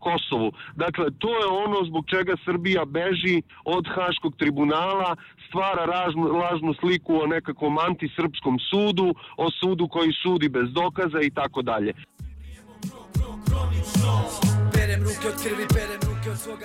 Kosovu. 0.00 0.52
Dakle, 0.74 1.06
to 1.18 1.28
je 1.28 1.46
ono 1.46 1.84
zbog 1.84 2.04
čega 2.08 2.34
Srbija 2.44 2.84
beži 2.84 3.42
od 3.64 3.84
Haškog 3.94 4.36
tribunala, 4.36 5.16
stvara 5.48 5.84
ražnu, 5.84 6.22
lažnu 6.22 6.74
sliku 6.74 7.16
o 7.22 7.26
nekakvom 7.26 7.74
antisrpskom 7.94 8.58
sudu, 8.70 9.14
o 9.36 9.50
sudu 9.60 9.88
koji 9.88 10.12
sudi 10.22 10.48
bez 10.48 10.72
dokaza 10.72 11.20
i 11.20 11.30
tako 11.30 11.62
dalje. 11.62 11.94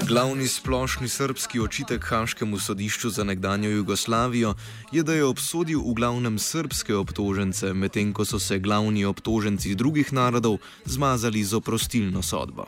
Glavni 0.07 0.47
splošni 0.47 1.07
srpski 1.07 1.59
očitek 1.59 2.03
Haškemu 2.03 2.59
sodišču 2.59 3.09
za 3.09 3.23
nekdanjo 3.23 3.69
Jugoslavijo 3.69 4.53
je, 4.91 5.03
da 5.03 5.13
je 5.13 5.25
obsodil 5.25 5.79
v 5.79 5.93
glavnem 5.93 6.39
srpske 6.39 6.95
obtožence, 6.95 7.73
medtem 7.73 8.13
ko 8.13 8.25
so 8.25 8.39
se 8.39 8.59
glavni 8.59 9.05
obtoženci 9.05 9.75
drugih 9.75 10.13
narodov 10.13 10.57
zmazali 10.85 11.43
z 11.43 11.53
oprostilno 11.55 12.21
sodbo. 12.21 12.65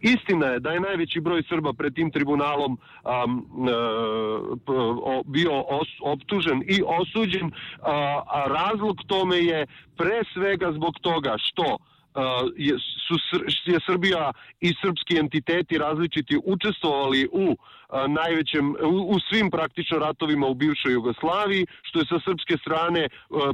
Istina 0.00 0.46
je 0.46 0.60
da 0.60 0.70
je 0.70 0.80
najveći 0.80 1.20
broj 1.20 1.42
Srba 1.48 1.72
pred 1.72 1.94
tim 1.94 2.10
tribunalom 2.10 2.78
um, 2.78 3.46
uh, 3.58 5.20
bio 5.26 5.60
os, 5.68 5.88
optužen 6.02 6.62
i 6.66 6.82
osuđen, 6.86 7.46
uh, 7.46 7.52
a 8.26 8.44
razlog 8.46 8.96
tome 9.06 9.36
je 9.36 9.66
pre 9.96 10.22
svega 10.34 10.72
zbog 10.72 10.94
toga 11.00 11.34
što 11.38 11.78
je, 12.56 12.74
su, 13.06 13.14
je 13.64 13.78
Srbija 13.86 14.32
i 14.60 14.74
srpski 14.82 15.18
entiteti 15.18 15.78
različiti 15.78 16.38
učestvovali 16.44 17.28
u 17.32 17.56
najvećem, 18.08 18.70
u, 18.70 19.14
u 19.14 19.16
svim 19.28 19.50
praktično 19.50 19.98
ratovima 19.98 20.46
u 20.46 20.54
bivšoj 20.54 20.92
Jugoslaviji, 20.92 21.66
što 21.82 21.98
je 21.98 22.06
sa 22.06 22.18
srpske 22.24 22.56
strane 22.60 23.08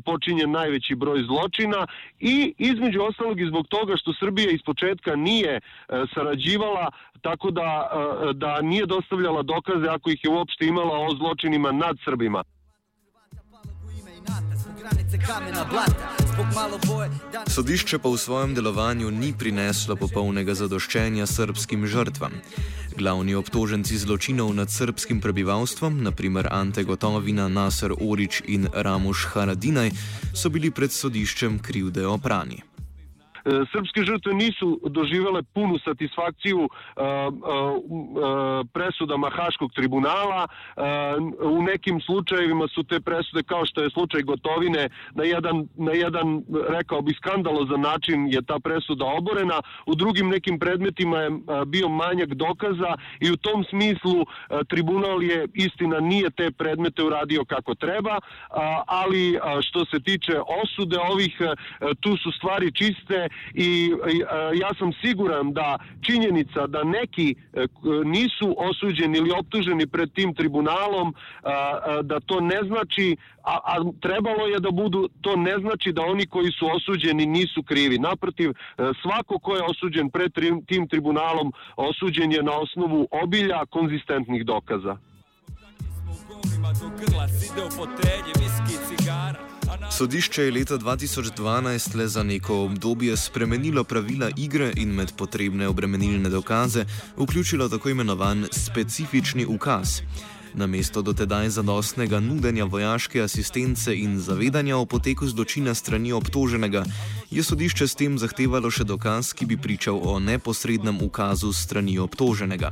počinjen 0.05 0.51
najveći 0.51 0.95
broj 0.95 1.23
zločina 1.23 1.87
i 2.21 2.55
između 2.59 3.03
ostalog 3.03 3.41
i 3.41 3.47
zbog 3.47 3.67
toga 3.69 3.97
što 3.97 4.13
Srbija 4.13 4.51
iz 4.51 4.63
početka 4.63 5.17
nije 5.17 5.61
sarađivala 6.15 6.91
tako 7.23 7.51
da, 7.51 7.91
da 8.35 8.61
nije 8.63 8.87
dostavljala 8.87 9.43
dokaze 9.43 9.89
ako 9.89 10.11
ih 10.11 10.21
je 10.25 10.31
uopšte 10.31 10.67
imala 10.67 10.99
o 10.99 11.15
zločinima 11.19 11.73
nad 11.73 11.97
Srbima. 12.05 12.43
Sodišče 17.47 17.99
pa 17.99 18.09
v 18.09 18.19
svojem 18.19 18.55
delovanju 18.55 19.11
ni 19.11 19.31
prineslo 19.39 19.95
popolnega 19.97 20.55
zadoščenja 20.59 21.27
srpskim 21.27 21.87
žrtvam. 21.87 22.35
Glavni 22.99 23.35
obtoženci 23.39 23.99
zločinov 23.99 24.51
nad 24.55 24.71
srpskim 24.71 25.21
prebivalstvom, 25.23 26.03
naprimer 26.03 26.51
Ante 26.51 26.83
Gotovina, 26.83 27.49
Nasser 27.49 27.95
Orič 27.95 28.43
in 28.47 28.67
Ramuš 28.75 29.27
Haradinaj, 29.35 29.95
so 30.35 30.51
bili 30.51 30.75
pred 30.75 30.91
sodiščem 30.91 31.59
krivde 31.63 32.07
oprani. 32.07 32.74
E, 33.45 33.51
srpske 33.73 34.05
žrtve 34.05 34.33
nisu 34.35 34.81
doživele 34.89 35.43
punu 35.43 35.79
satisfakciju 35.79 36.61
e, 36.65 36.69
e, 37.03 37.29
presudama 38.73 39.31
Haškog 39.31 39.73
tribunala. 39.73 40.49
U 41.43 41.63
nekim 41.63 42.01
slučajevima 42.01 42.69
su 42.69 42.83
te 42.83 43.01
presude, 43.01 43.43
kao 43.43 43.67
što 43.67 43.83
je 43.83 43.91
slučaj 43.91 44.23
Gotovine, 44.23 44.89
na 45.15 45.25
jedan, 45.25 45.69
na 45.75 45.93
jedan 45.93 46.43
rekao 46.69 47.03
bi, 47.03 47.15
skandalozan 47.15 47.81
način 47.81 48.27
je 48.29 48.43
ta 48.43 48.59
presuda 48.59 49.05
oborena. 49.05 49.61
U 49.87 49.95
drugim 49.95 50.29
nekim 50.29 50.59
predmetima 50.59 51.19
je 51.19 51.31
bio 51.67 51.89
manjak 51.89 52.29
dokaza 52.29 52.95
i 53.21 53.31
u 53.31 53.37
tom 53.37 53.65
smislu 53.71 54.27
tribunal 54.69 55.23
je, 55.23 55.47
istina, 55.55 56.01
nije 56.01 56.31
te 56.31 56.51
predmete 56.51 57.03
uradio 57.03 57.45
kako 57.45 57.75
treba, 57.75 58.19
ali 58.87 59.39
što 59.63 59.85
se 59.85 60.01
tiče 60.01 60.33
osude 60.63 60.99
ovih, 60.99 61.35
tu 62.01 62.17
su 62.17 62.33
stvari 62.33 62.73
čiste 62.73 63.29
i 63.55 63.93
ja 64.55 64.75
sam 64.79 64.93
siguran 64.93 65.53
da 65.53 65.79
činjenica 66.01 66.67
da 66.67 66.85
neki 66.85 67.35
e, 67.53 67.67
nisu 68.05 68.55
osuđeni 68.59 69.19
ili 69.19 69.31
optuženi 69.39 69.87
pred 69.87 70.13
tim 70.13 70.35
tribunalom 70.35 71.15
da 72.03 72.21
to 72.21 72.41
ne 72.41 72.61
znači 72.67 73.17
a, 73.45 73.59
a 73.65 73.77
trebalo 74.01 74.47
je 74.47 74.61
da 74.61 74.71
budu 74.71 75.09
to 75.21 75.37
ne 75.37 75.59
znači 75.59 75.93
da 75.93 76.03
oni 76.03 76.27
koji 76.27 76.53
su 76.53 76.67
osuđeni 76.77 77.27
nisu 77.27 77.63
krivi 77.63 77.99
naprotiv 77.99 78.51
e, 78.51 78.55
svako 79.03 79.39
ko 79.39 79.57
je 79.57 79.63
osuđen 79.63 80.11
pred 80.11 80.33
tim 80.67 80.89
tribunalom 80.89 81.53
osuđen 81.77 82.33
je 82.33 82.43
na 82.43 82.53
osnovu 82.53 83.09
obilja 83.11 83.67
konzistentnih 83.67 84.45
dokaza 84.45 84.97
do 86.81 86.91
grla, 86.99 87.29
side 87.29 87.63
v 87.63 87.71
fotelji, 87.71 88.33
viski, 88.41 88.75
cigara. 88.87 89.54
Sodišče 89.91 90.43
je 90.43 90.53
leta 90.53 90.79
2012 90.79 91.97
le 91.97 92.09
za 92.09 92.23
neko 92.23 92.65
obdobje 92.65 93.17
spremenilo 93.17 93.85
pravila 93.85 94.31
igre 94.37 94.73
in 94.77 94.95
med 94.95 95.13
potrebne 95.17 95.69
obremenilne 95.69 96.29
dokaze 96.29 96.85
vključilo 97.17 97.69
tako 97.69 97.89
imenovan 97.89 98.47
specifični 98.53 99.47
ukaz. 99.47 100.01
Namesto 100.55 101.03
dotedaj 101.03 101.49
zadostnega 101.49 102.21
nudenja 102.21 102.65
vojaške 102.65 103.23
asistence 103.23 103.97
in 103.97 104.21
zavedanja 104.21 104.77
o 104.77 104.87
poteku 104.87 105.27
zločina 105.27 105.75
strani 105.75 106.13
obtoženega, 106.13 106.85
je 107.31 107.43
sodišče 107.43 107.89
s 107.89 107.95
tem 107.95 108.19
zahtevalo 108.19 108.71
še 108.71 108.85
dokaz, 108.85 109.33
ki 109.33 109.47
bi 109.47 109.57
pričal 109.57 109.99
o 110.03 110.19
neposrednem 110.21 111.03
ukazu 111.03 111.53
strani 111.53 111.99
obtoženega. 111.99 112.71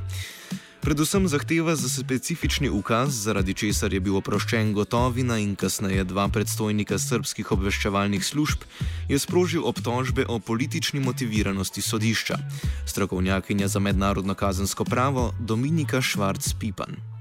Predvsem 0.82 1.28
zahteva 1.28 1.76
za 1.76 1.88
specifični 1.88 2.68
ukaz, 2.68 3.14
zaradi 3.14 3.54
česar 3.54 3.92
je 3.94 4.00
bil 4.02 4.16
oproščen 4.18 4.72
Gotovina 4.74 5.36
in 5.38 5.54
kasneje 5.54 6.02
dva 6.04 6.26
predstojnika 6.28 6.98
srpskih 6.98 7.52
obveščevalnih 7.54 8.24
služb, 8.24 8.66
je 9.06 9.18
sprožil 9.18 9.62
obtožbe 9.62 10.26
o 10.26 10.40
politični 10.42 11.00
motiviranosti 11.00 11.82
sodišča. 11.82 12.38
Strokovnjakinja 12.86 13.68
za 13.68 13.78
mednarodno 13.78 14.34
kazensko 14.34 14.84
pravo 14.84 15.30
Dominika 15.38 16.02
Švarc-Pipan 16.02 17.11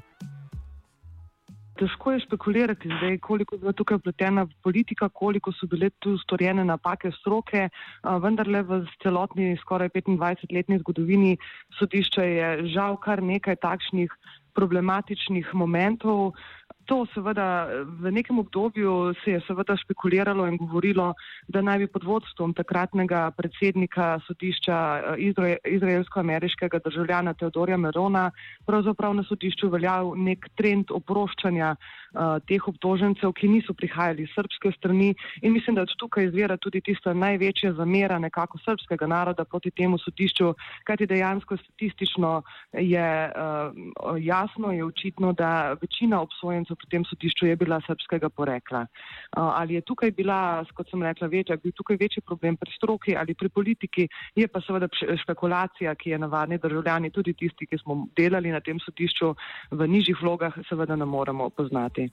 težko 1.82 2.14
je 2.14 2.20
špekulirati 2.26 2.90
zdaj, 2.98 3.18
koliko 3.26 3.56
je 3.56 3.60
bila 3.60 3.74
tukaj 3.74 3.98
upletena 3.98 4.46
politika, 4.64 5.10
koliko 5.10 5.52
so 5.52 5.68
bile 5.68 5.90
tu 6.00 6.18
storjene 6.22 6.66
napake 6.66 7.12
stroke, 7.20 7.70
vendar 8.22 8.48
le 8.48 8.62
v 8.64 8.82
celotni 9.04 9.56
skoraj 9.64 9.90
25-letni 9.96 10.80
zgodovini 10.84 11.38
sodišča 11.80 12.28
je 12.28 12.50
žal 12.76 13.00
kar 13.02 13.24
nekaj 13.24 13.58
takšnih 13.66 14.14
problematičnih 14.54 15.54
momentov. 15.54 16.34
To 16.92 17.08
seveda 17.16 17.72
v 17.88 18.12
nekem 18.12 18.36
obdobju 18.36 19.16
se 19.24 19.32
je 19.32 19.40
seveda 19.48 19.78
špekuliralo 19.80 20.44
in 20.48 20.58
govorilo, 20.60 21.14
da 21.48 21.62
naj 21.64 21.78
bi 21.80 21.88
pod 21.88 22.04
vodstvom 22.04 22.52
takratnega 22.54 23.32
predsednika 23.32 24.20
sodišča 24.28 24.78
eh, 25.16 25.56
izraelsko-ameriškega 25.72 26.82
državljana 26.84 27.34
Teodorja 27.34 27.78
Merona 27.78 28.32
pravzaprav 28.68 29.16
na 29.16 29.24
sodišču 29.24 29.70
veljal 29.72 30.12
nek 30.20 30.50
trend 30.60 30.92
oproščanja 30.92 31.76
uh, 31.76 32.44
teh 32.48 32.68
obtožencev, 32.68 33.32
ki 33.40 33.48
niso 33.48 33.74
prihajali 33.74 34.26
iz 34.28 34.36
srpske 34.36 34.72
strani. 34.76 35.14
In 35.42 35.54
mislim, 35.54 35.76
da 35.80 35.86
tukaj 35.86 36.28
izvira 36.28 36.58
tudi 36.58 36.82
tista 36.82 37.14
največja 37.14 37.74
zamera 37.80 38.20
nekako 38.20 38.60
srpskega 38.66 39.08
naroda 39.08 39.46
proti 39.46 39.72
temu 39.72 39.98
sodišču, 39.98 40.54
kajti 40.84 41.08
dejansko 41.08 41.58
statistično 41.58 42.42
je 42.74 43.08
uh, 43.32 44.20
jasno, 44.20 44.72
je 44.72 44.86
očitno, 44.86 45.34
da 45.34 45.78
večina 45.82 46.22
obsojencev 46.22 46.81
pri 46.82 46.90
tem 46.90 47.06
sodišču 47.06 47.48
je 47.48 47.56
bila 47.56 47.80
srpskega 47.86 48.30
porekla. 48.34 48.86
Ali 49.38 49.78
je 49.78 49.86
tukaj 49.86 50.12
bila, 50.18 50.66
kot 50.74 50.90
sem 50.90 51.04
rekla, 51.06 51.30
večja, 51.32 51.60
bil 51.62 51.76
tukaj 51.78 52.00
večji 52.02 52.26
problem 52.26 52.58
pri 52.58 52.74
stroki 52.76 53.16
ali 53.16 53.38
pri 53.38 53.50
politiki, 53.50 54.08
je 54.36 54.48
pa 54.48 54.62
seveda 54.66 54.90
špekulacija, 55.24 55.96
ki 55.96 56.16
je 56.16 56.22
navadni 56.22 56.58
državljani, 56.58 57.14
tudi 57.14 57.34
tisti, 57.38 57.70
ki 57.70 57.82
smo 57.84 58.08
delali 58.18 58.52
na 58.52 58.60
tem 58.60 58.82
sodišču 58.82 59.34
v 59.72 59.88
nižjih 59.88 60.22
vlogah, 60.22 60.58
seveda 60.70 60.96
ne 60.96 61.06
moremo 61.06 61.50
poznati. 61.50 62.10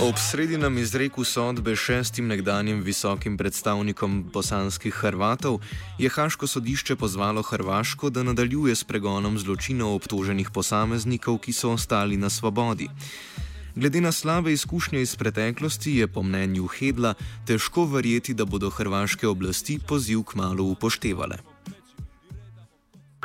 Ob 0.00 0.14
sredinem 0.18 0.78
izreku 0.78 1.24
sodbe 1.24 1.76
šestim 1.76 2.26
nekdanjim 2.26 2.82
visokim 2.82 3.36
predstavnikom 3.36 4.24
bosanskih 4.32 4.94
Hrvatov 4.94 5.60
je 5.98 6.08
Haško 6.08 6.46
sodišče 6.46 6.96
pozvalo 6.96 7.42
Hrvaško, 7.42 8.10
da 8.10 8.22
nadaljuje 8.22 8.74
s 8.74 8.84
pregonom 8.84 9.38
zločinov 9.38 9.94
obtoženih 9.94 10.50
posameznikov, 10.50 11.38
ki 11.38 11.52
so 11.52 11.72
ostali 11.72 12.16
na 12.16 12.30
svobodi. 12.30 12.88
Glede 13.76 14.00
na 14.00 14.12
slabe 14.12 14.52
izkušnje 14.52 15.00
iz 15.02 15.16
preteklosti 15.16 15.96
je 15.96 16.06
po 16.06 16.22
mnenju 16.22 16.66
Hedla 16.66 17.14
težko 17.46 17.84
verjeti, 17.84 18.34
da 18.34 18.44
bodo 18.44 18.70
hrvaške 18.70 19.28
oblasti 19.28 19.78
poziv 19.88 20.22
k 20.22 20.34
malu 20.34 20.70
upoštevale. 20.70 21.55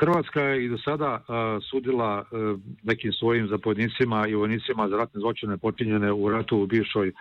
Hrvatska 0.01 0.41
je 0.41 0.65
i 0.65 0.69
do 0.69 0.77
sada 0.77 1.21
sudila 1.69 2.25
uh, 2.31 2.59
nekim 2.83 3.13
svojim 3.13 3.47
zapovjednicima 3.47 4.27
i 4.27 4.35
vojnicima 4.35 4.89
za 4.89 4.97
ratne 4.97 5.19
zločine 5.19 5.57
počinjene 5.57 6.11
u 6.11 6.29
ratu 6.29 6.57
u 6.57 6.67
bivšoj 6.67 7.07
E, 7.07 7.13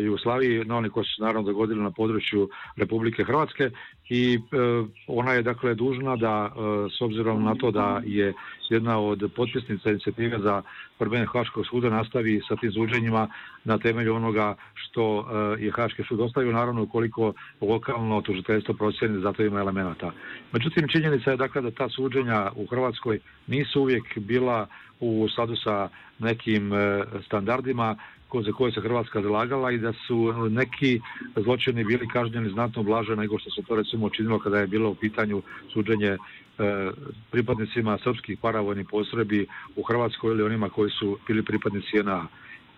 Jugoslaviji, 0.00 0.64
no 0.64 0.76
oni 0.76 0.90
koji 0.90 1.04
su 1.04 1.22
naravno 1.22 1.42
dogodili 1.42 1.82
na 1.82 1.90
području 1.90 2.48
Republike 2.76 3.24
Hrvatske 3.24 3.70
i 4.08 4.34
e, 4.34 4.38
ona 5.06 5.32
je 5.32 5.42
dakle 5.42 5.74
dužna 5.74 6.16
da 6.16 6.50
e, 6.50 6.58
s 6.98 7.00
obzirom 7.00 7.44
na 7.44 7.54
to 7.54 7.70
da 7.70 8.02
je 8.04 8.32
jedna 8.70 8.98
od 8.98 9.30
potpisnica 9.36 9.90
inicijative 9.90 10.38
za 10.38 10.62
prvenje 10.98 11.26
Haškog 11.26 11.66
suda 11.66 11.90
nastavi 11.90 12.40
sa 12.48 12.56
tim 12.56 12.72
suđenjima 12.72 13.28
na 13.64 13.78
temelju 13.78 14.14
onoga 14.14 14.54
što 14.74 15.26
je 15.58 15.70
Haški 15.70 16.02
sud 16.08 16.20
ostavio, 16.20 16.52
naravno 16.52 16.82
ukoliko 16.82 17.32
lokalno 17.60 18.20
tužiteljstvo 18.20 18.74
procjeni 18.74 19.20
za 19.20 19.32
to 19.32 19.42
ima 19.42 19.60
elemenata. 19.60 20.12
Međutim, 20.52 20.88
činjenica 20.88 21.30
je 21.30 21.36
dakle 21.36 21.62
da 21.62 21.70
ta 21.70 21.88
suđenja 21.88 22.50
u 22.56 22.66
Hrvatskoj 22.66 23.18
nisu 23.46 23.80
uvijek 23.80 24.18
bila 24.18 24.66
u 25.00 25.28
skladu 25.32 25.56
sa 25.56 25.88
nekim 26.18 26.72
standardima 27.26 27.96
za 28.40 28.52
koje 28.52 28.72
se 28.72 28.80
Hrvatska 28.80 29.22
zalagala 29.22 29.70
i 29.70 29.78
da 29.78 29.92
su 29.92 30.32
neki 30.50 31.00
zločini 31.36 31.84
bili 31.84 32.08
kažnjeni 32.08 32.50
znatno 32.50 32.82
blaže 32.82 33.16
nego 33.16 33.38
što 33.38 33.50
se 33.50 33.62
to 33.68 33.76
recimo 33.76 34.06
učinilo 34.06 34.38
kada 34.38 34.58
je 34.58 34.66
bilo 34.66 34.90
u 34.90 34.94
pitanju 34.94 35.42
suđenje 35.72 36.08
e, 36.08 36.18
pripadnicima 37.30 37.98
srpskih 38.04 38.38
paravojnih 38.40 38.86
posrebi 38.90 39.46
u 39.76 39.82
Hrvatskoj 39.82 40.30
ili 40.30 40.42
onima 40.42 40.68
koji 40.68 40.90
su 40.90 41.18
bili 41.26 41.42
pripadnici 41.42 41.96
JNA. 41.96 42.28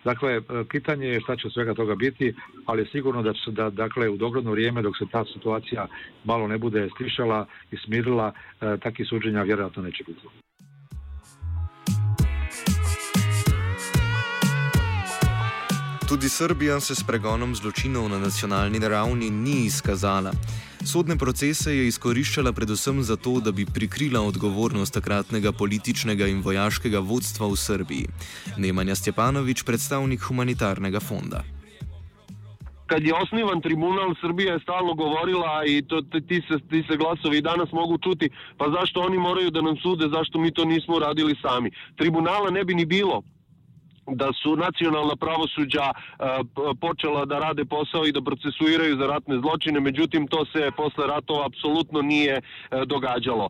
Dakle, 0.05 0.31
e, 0.37 0.41
pitanje 0.69 1.07
je 1.07 1.21
šta 1.21 1.35
će 1.35 1.49
svega 1.49 1.73
toga 1.73 1.95
biti, 1.95 2.33
ali 2.65 2.85
sigurno 2.91 3.21
da 3.23 3.33
će 3.33 3.51
da, 3.51 3.69
dakle, 3.69 4.09
u 4.09 4.17
dogledno 4.17 4.51
vrijeme 4.51 4.81
dok 4.81 4.97
se 4.97 5.05
ta 5.11 5.25
situacija 5.33 5.87
malo 6.23 6.47
ne 6.47 6.57
bude 6.57 6.89
stišala 6.95 7.45
i 7.71 7.77
smirila, 7.77 8.31
e, 8.61 8.77
takvih 8.77 9.07
suđenja 9.07 9.43
vjerojatno 9.43 9.83
neće 9.83 10.03
biti. 10.07 10.27
Tudi 16.09 16.29
Srbija 16.29 16.79
se 16.79 16.95
s 16.95 17.03
pregonom 17.03 17.55
zločinov 17.55 18.09
na 18.09 18.19
nacionalni 18.19 18.79
ravni 18.79 19.29
ni 19.29 19.65
izkazala. 19.65 20.31
Sodne 20.85 21.17
procese 21.17 21.73
je 21.73 21.87
izkoriščala 21.87 22.53
predvsem 22.53 23.01
zato, 23.03 23.39
da 23.41 23.51
bi 23.51 23.65
prikrila 23.65 24.21
odgovornost 24.21 24.93
takratnega 24.93 25.51
političnega 25.51 26.27
in 26.27 26.43
vojaškega 26.45 26.99
vodstva 26.99 27.49
v 27.49 27.57
Srbiji. 27.57 28.05
Nemanja 28.57 28.95
Stjepanovič, 28.95 29.63
predstavnik 29.63 30.21
humanitarnega 30.21 30.99
fonda. 30.99 31.43
kad 32.85 33.03
je 33.03 33.13
osnivan 33.13 33.61
tribunal, 33.61 34.13
Srbija 34.21 34.53
je 34.53 34.59
stalno 34.59 34.93
govorila 34.93 35.65
i 35.65 35.81
to, 35.81 36.01
ti, 36.01 36.41
se, 36.47 36.59
ti 36.69 36.83
se 36.89 36.97
glasovi 36.97 37.41
danas 37.41 37.71
mogu 37.71 37.97
čuti, 37.97 38.29
pa 38.57 38.69
zašto 38.69 39.01
oni 39.01 39.17
moraju 39.17 39.51
da 39.51 39.61
nam 39.61 39.77
sude, 39.77 40.05
zašto 40.07 40.39
mi 40.39 40.53
to 40.53 40.65
nismo 40.65 40.99
radili 40.99 41.35
sami. 41.41 41.71
Tribunala 41.97 42.51
ne 42.51 42.63
bi 42.63 42.75
ni 42.75 42.85
bilo 42.85 43.23
da 44.07 44.33
su 44.33 44.55
nacionalna 44.55 45.15
pravosuđa 45.15 45.91
počela 46.81 47.25
da 47.25 47.39
rade 47.39 47.65
posao 47.65 48.05
i 48.05 48.11
da 48.11 48.21
procesuiraju 48.21 48.97
za 48.97 49.07
ratne 49.07 49.39
zločine, 49.39 49.79
međutim 49.79 50.27
to 50.27 50.45
se 50.45 50.71
posle 50.77 51.07
ratova 51.07 51.45
apsolutno 51.45 52.01
nije 52.01 52.41
događalo. 52.85 53.49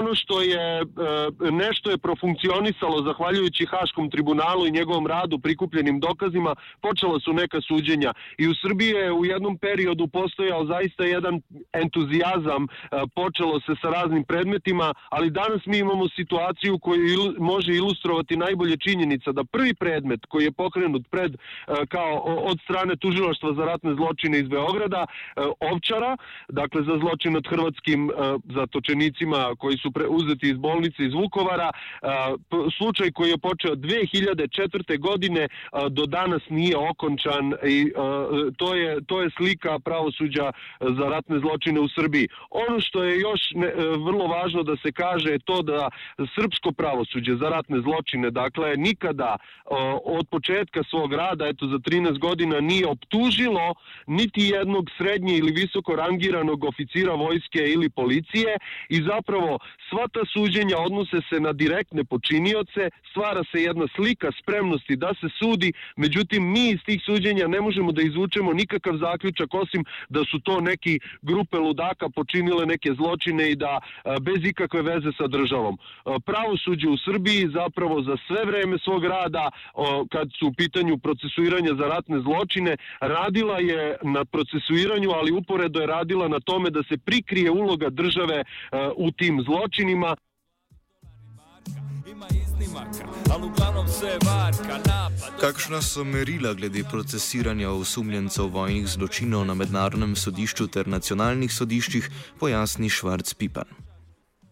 Ono 0.00 0.14
što 0.14 0.42
je 0.42 0.82
nešto 1.50 1.90
je 1.90 1.98
profunkcionisalo 1.98 3.02
zahvaljujući 3.02 3.66
Haškom 3.66 4.10
tribunalu 4.10 4.66
i 4.66 4.70
njegovom 4.70 5.06
radu 5.06 5.38
prikupljenim 5.38 6.00
dokazima, 6.00 6.54
počela 6.80 7.20
su 7.20 7.32
neka 7.32 7.60
suđenja 7.60 8.12
i 8.38 8.48
u 8.48 8.54
Srbiji 8.54 8.88
je 8.88 9.12
u 9.12 9.24
jednom 9.24 9.58
periodu 9.58 10.06
postojao 10.06 10.66
zaista 10.66 11.04
jedan 11.04 11.40
entuzijazam, 11.72 12.66
počelo 13.14 13.60
se 13.60 13.72
sa 13.82 13.88
raznim 13.88 14.24
predmetima, 14.24 14.94
ali 15.08 15.30
danas 15.30 15.66
mi 15.66 15.78
imamo 15.78 16.08
situaciju 16.08 16.78
koju 16.78 17.00
može 17.38 17.72
ilustrovati 17.74 18.36
najbolje 18.36 18.76
činjenje 18.76 19.09
činjenica 19.10 19.32
da 19.32 19.44
prvi 19.44 19.74
predmet 19.74 20.20
koji 20.28 20.44
je 20.44 20.52
pokrenut 20.52 21.02
pred 21.10 21.32
kao 21.88 22.14
od 22.24 22.58
strane 22.64 22.96
tužilaštva 22.96 23.54
za 23.54 23.64
ratne 23.64 23.94
zločine 23.94 24.38
iz 24.38 24.48
Beograda 24.48 25.06
Ovčara, 25.60 26.16
dakle 26.48 26.82
za 26.82 26.98
zločin 26.98 27.32
nad 27.32 27.46
hrvatskim 27.46 28.10
zatočenicima 28.54 29.54
koji 29.58 29.76
su 29.76 29.92
uzeti 30.08 30.50
iz 30.50 30.56
bolnice 30.56 31.04
iz 31.04 31.14
Vukovara, 31.14 31.70
slučaj 32.78 33.10
koji 33.12 33.30
je 33.30 33.38
počeo 33.38 33.74
2004. 33.74 34.98
godine 34.98 35.48
do 35.90 36.06
danas 36.06 36.42
nije 36.50 36.76
okončan 36.76 37.54
i 37.66 37.92
to 38.56 38.74
je, 38.74 39.00
to 39.06 39.22
je 39.22 39.30
slika 39.36 39.78
pravosuđa 39.78 40.52
za 40.80 41.04
ratne 41.14 41.38
zločine 41.38 41.80
u 41.80 41.88
Srbiji. 41.88 42.28
Ono 42.50 42.80
što 42.80 43.04
je 43.04 43.20
još 43.20 43.40
ne, 43.54 43.72
vrlo 44.06 44.26
važno 44.26 44.62
da 44.62 44.76
se 44.76 44.92
kaže 44.92 45.30
je 45.30 45.38
to 45.38 45.62
da 45.62 45.88
srpsko 46.34 46.72
pravosuđe 46.72 47.36
za 47.36 47.48
ratne 47.48 47.80
zločine, 47.80 48.30
dakle, 48.30 48.76
nik 48.76 48.99
nikada 49.00 49.36
od 50.04 50.28
početka 50.30 50.82
svog 50.90 51.12
rada, 51.12 51.48
eto 51.48 51.66
za 51.66 51.78
13 51.78 52.18
godina, 52.18 52.60
nije 52.60 52.86
optužilo 52.86 53.74
niti 54.06 54.40
jednog 54.40 54.90
srednje 54.98 55.38
ili 55.38 55.52
visoko 55.52 55.96
rangiranog 55.96 56.64
oficira 56.64 57.14
vojske 57.14 57.58
ili 57.58 57.90
policije 57.90 58.56
i 58.88 59.02
zapravo 59.02 59.58
sva 59.88 60.08
ta 60.12 60.20
suđenja 60.32 60.76
odnose 60.78 61.18
se 61.28 61.40
na 61.40 61.52
direktne 61.52 62.04
počinioce, 62.04 62.90
stvara 63.10 63.42
se 63.52 63.62
jedna 63.62 63.86
slika 63.96 64.28
spremnosti 64.42 64.96
da 64.96 65.14
se 65.20 65.28
sudi, 65.38 65.72
međutim 65.96 66.52
mi 66.52 66.70
iz 66.70 66.80
tih 66.86 67.02
suđenja 67.04 67.46
ne 67.46 67.60
možemo 67.60 67.92
da 67.92 68.02
izvučemo 68.02 68.52
nikakav 68.52 68.96
zaključak 68.96 69.54
osim 69.54 69.84
da 70.08 70.20
su 70.24 70.40
to 70.40 70.60
neki 70.60 71.00
grupe 71.22 71.56
ludaka 71.58 72.08
počinile 72.08 72.66
neke 72.66 72.92
zločine 72.92 73.50
i 73.50 73.56
da 73.56 73.80
bez 74.20 74.44
ikakve 74.44 74.82
veze 74.82 75.10
sa 75.18 75.26
državom. 75.26 75.78
Pravosuđe 76.26 76.88
u 76.88 76.96
Srbiji 76.96 77.48
zapravo 77.54 78.02
za 78.02 78.16
sve 78.26 78.44
vreme 78.44 78.78
svog 78.78 78.89
rada 78.98 79.50
kad 80.10 80.28
su 80.38 80.46
u 80.46 80.52
pitanju 80.52 80.98
procesuiranja 80.98 81.74
za 81.74 81.86
ratne 81.88 82.20
zločine 82.20 82.76
radila 83.00 83.58
je 83.58 83.96
na 84.02 84.24
procesuiranju, 84.24 85.10
ali 85.10 85.32
uporedo 85.32 85.80
je 85.80 85.86
radila 85.86 86.28
na 86.28 86.40
tome 86.40 86.70
da 86.70 86.82
se 86.82 86.98
prikrije 86.98 87.50
uloga 87.50 87.90
države 87.90 88.44
u 88.96 89.10
tim 89.10 89.42
zločinima. 89.46 90.16
Kakšna 95.40 95.82
so 95.82 96.04
merila 96.04 96.54
glede 96.54 96.82
procesiranja 96.90 97.70
osumljencev 97.70 98.46
vojnih 98.46 98.86
zločinov 98.86 99.44
na 99.46 99.54
mednarodnem 99.54 100.16
sodišču 100.16 100.66
ter 100.66 100.88
nacionalnih 100.88 101.52
sodiščih, 101.52 102.10
pojasni 102.40 102.88
Švarc 102.88 103.34
Pipan. 103.34 103.89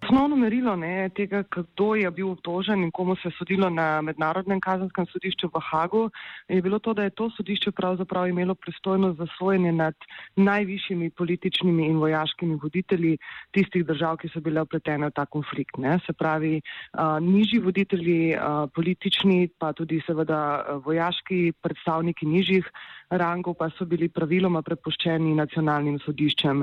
Osnovno 0.08 0.36
merilo 0.36 0.72
ne, 0.76 1.10
tega, 1.12 1.42
kdo 1.52 1.94
je 1.94 2.10
bil 2.10 2.30
obtožen 2.30 2.80
in 2.80 2.90
komu 2.90 3.12
se 3.16 3.28
je 3.28 3.32
sodilo 3.36 3.68
na 3.70 4.00
mednarodnem 4.00 4.60
kazenskem 4.60 5.04
sodišču 5.06 5.50
v 5.52 5.60
Hagu, 5.60 6.04
je 6.48 6.62
bilo 6.64 6.78
to, 6.78 6.94
da 6.96 7.04
je 7.04 7.10
to 7.10 7.26
sodišče 7.36 7.72
pravzaprav 7.76 8.28
imelo 8.28 8.54
pristojnost 8.54 9.18
za 9.18 9.26
sojenje 9.36 9.72
nad 9.72 9.94
najvišjimi 10.36 11.10
političnimi 11.10 11.86
in 11.86 11.98
vojaškimi 12.00 12.56
voditelji 12.62 13.18
tistih 13.52 13.84
držav, 13.84 14.16
ki 14.16 14.30
so 14.32 14.40
bile 14.40 14.64
upletene 14.64 15.10
v 15.10 15.12
ta 15.12 15.26
konflikt. 15.26 15.76
Ne. 15.76 15.98
Se 16.06 16.16
pravi, 16.16 16.62
a, 16.92 17.20
nižji 17.20 17.60
voditelji, 17.60 18.32
a, 18.32 18.64
politični, 18.74 19.50
pa 19.58 19.74
tudi 19.76 20.00
seveda 20.06 20.80
vojaški 20.88 21.52
predstavniki 21.60 22.26
nižjih 22.26 22.72
rangov 23.10 23.56
pa 23.58 23.70
so 23.76 23.86
bili 23.88 24.08
praviloma 24.08 24.62
prepuščeni 24.62 25.34
nacionalnim 25.38 25.98
sodiščem. 26.04 26.62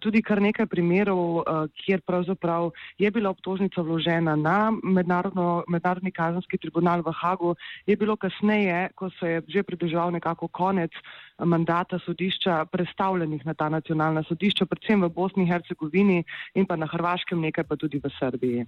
Tudi 0.00 0.22
kar 0.24 0.40
nekaj 0.40 0.66
primerov, 0.70 1.44
kjer 1.84 2.02
pravzaprav 2.06 2.70
je 2.98 3.10
bila 3.10 3.34
obtožnica 3.34 3.82
vložena 3.82 4.36
na 4.36 4.72
mednarodni 4.82 6.12
kazenski 6.12 6.58
tribunal 6.58 7.04
v 7.04 7.12
Hagu, 7.20 7.54
je 7.86 7.96
bilo 7.96 8.16
kasneje, 8.16 8.88
ko 8.94 9.10
se 9.18 9.36
je 9.36 9.42
že 9.48 9.62
pridržal 9.62 10.10
nekako 10.12 10.48
konec 10.48 10.90
mandata 11.38 11.98
sodišča, 11.98 12.64
predstavljenih 12.72 13.46
na 13.46 13.54
ta 13.54 13.68
nacionalna 13.68 14.22
sodišča, 14.22 14.66
predvsem 14.66 15.02
v 15.02 15.10
Bosni 15.10 15.44
in 15.44 15.52
Hercegovini 15.52 16.24
in 16.54 16.66
pa 16.66 16.76
na 16.76 16.86
Hrvaškem, 16.86 17.40
nekaj 17.40 17.64
pa 17.64 17.76
tudi 17.76 17.98
v 17.98 18.10
Srbiji. 18.18 18.66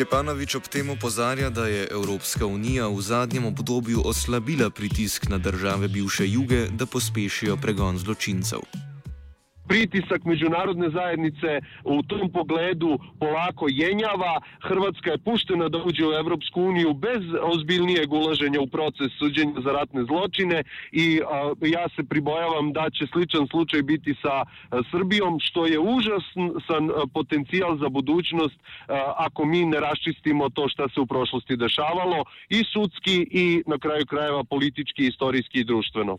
Stjepanovič 0.00 0.54
ob 0.56 0.64
tem 0.64 0.88
opozarja, 0.90 1.50
da 1.52 1.68
je 1.68 1.84
Evropska 1.92 2.46
unija 2.46 2.88
v 2.88 3.02
zadnjem 3.04 3.44
obdobju 3.44 4.00
oslabila 4.04 4.70
pritisk 4.70 5.28
na 5.28 5.38
države 5.38 5.88
bivše 5.88 6.24
juge, 6.24 6.72
da 6.72 6.86
pospešijo 6.86 7.56
pregon 7.60 7.98
zločincev. 7.98 8.64
Pritisak 9.70 10.24
međunarodne 10.24 10.88
zajednice 10.90 11.60
u 11.84 12.02
tom 12.02 12.32
pogledu 12.32 12.98
polako 13.20 13.66
jenjava. 13.68 14.40
Hrvatska 14.68 15.10
je 15.10 15.18
puštena 15.18 15.68
da 15.68 15.78
uđe 15.78 16.06
u 16.06 16.12
Evropsku 16.12 16.62
uniju 16.62 16.92
bez 16.92 17.22
ozbiljnijeg 17.42 18.12
ulaženja 18.12 18.60
u 18.60 18.66
proces 18.66 19.10
suđenja 19.18 19.60
za 19.64 19.72
ratne 19.72 20.02
zločine 20.04 20.62
i 20.92 21.20
a, 21.20 21.52
ja 21.76 21.84
se 21.94 22.02
pribojavam 22.02 22.72
da 22.72 22.90
će 22.90 23.06
sličan 23.12 23.46
slučaj 23.46 23.82
biti 23.82 24.14
sa 24.22 24.34
a, 24.42 24.46
Srbijom, 24.90 25.38
što 25.40 25.66
je 25.66 25.78
užasan 25.78 26.84
a, 26.90 27.06
potencijal 27.14 27.78
za 27.78 27.88
budućnost 27.88 28.58
ako 29.16 29.44
mi 29.44 29.64
ne 29.64 29.80
raščistimo 29.80 30.48
to 30.48 30.68
šta 30.68 30.88
se 30.88 31.00
u 31.00 31.06
prošlosti 31.06 31.56
dešavalo 31.56 32.24
i 32.48 32.64
sudski 32.72 33.16
i 33.30 33.62
na 33.66 33.78
kraju 33.78 34.06
krajeva 34.06 34.44
politički, 34.44 35.06
istorijski 35.06 35.60
i 35.60 35.64
društveno. 35.64 36.18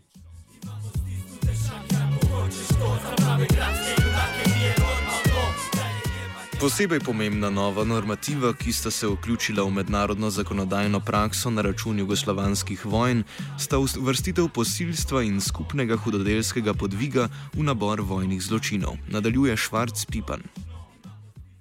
Posebej 6.62 7.00
pomembna 7.02 7.50
nova 7.50 7.82
normativa, 7.84 8.52
ki 8.54 8.72
sta 8.72 8.90
se 8.90 9.06
vključila 9.06 9.64
v 9.66 9.70
mednarodno 9.70 10.30
zakonodajno 10.30 11.00
prakso 11.00 11.50
na 11.50 11.62
račun 11.62 11.98
jugoslovanskih 11.98 12.86
vojn, 12.86 13.24
sta 13.58 13.78
uvrstitev 13.82 14.46
posilstva 14.54 15.24
in 15.26 15.40
skupnega 15.40 15.96
hudodelskega 15.96 16.74
podviga 16.74 17.26
v 17.54 17.66
nabor 17.66 18.00
vojnih 18.00 18.38
zločinov. 18.42 18.94
Nadaljuje 19.10 19.56
Švarc 19.56 20.06
Pipan. 20.06 20.46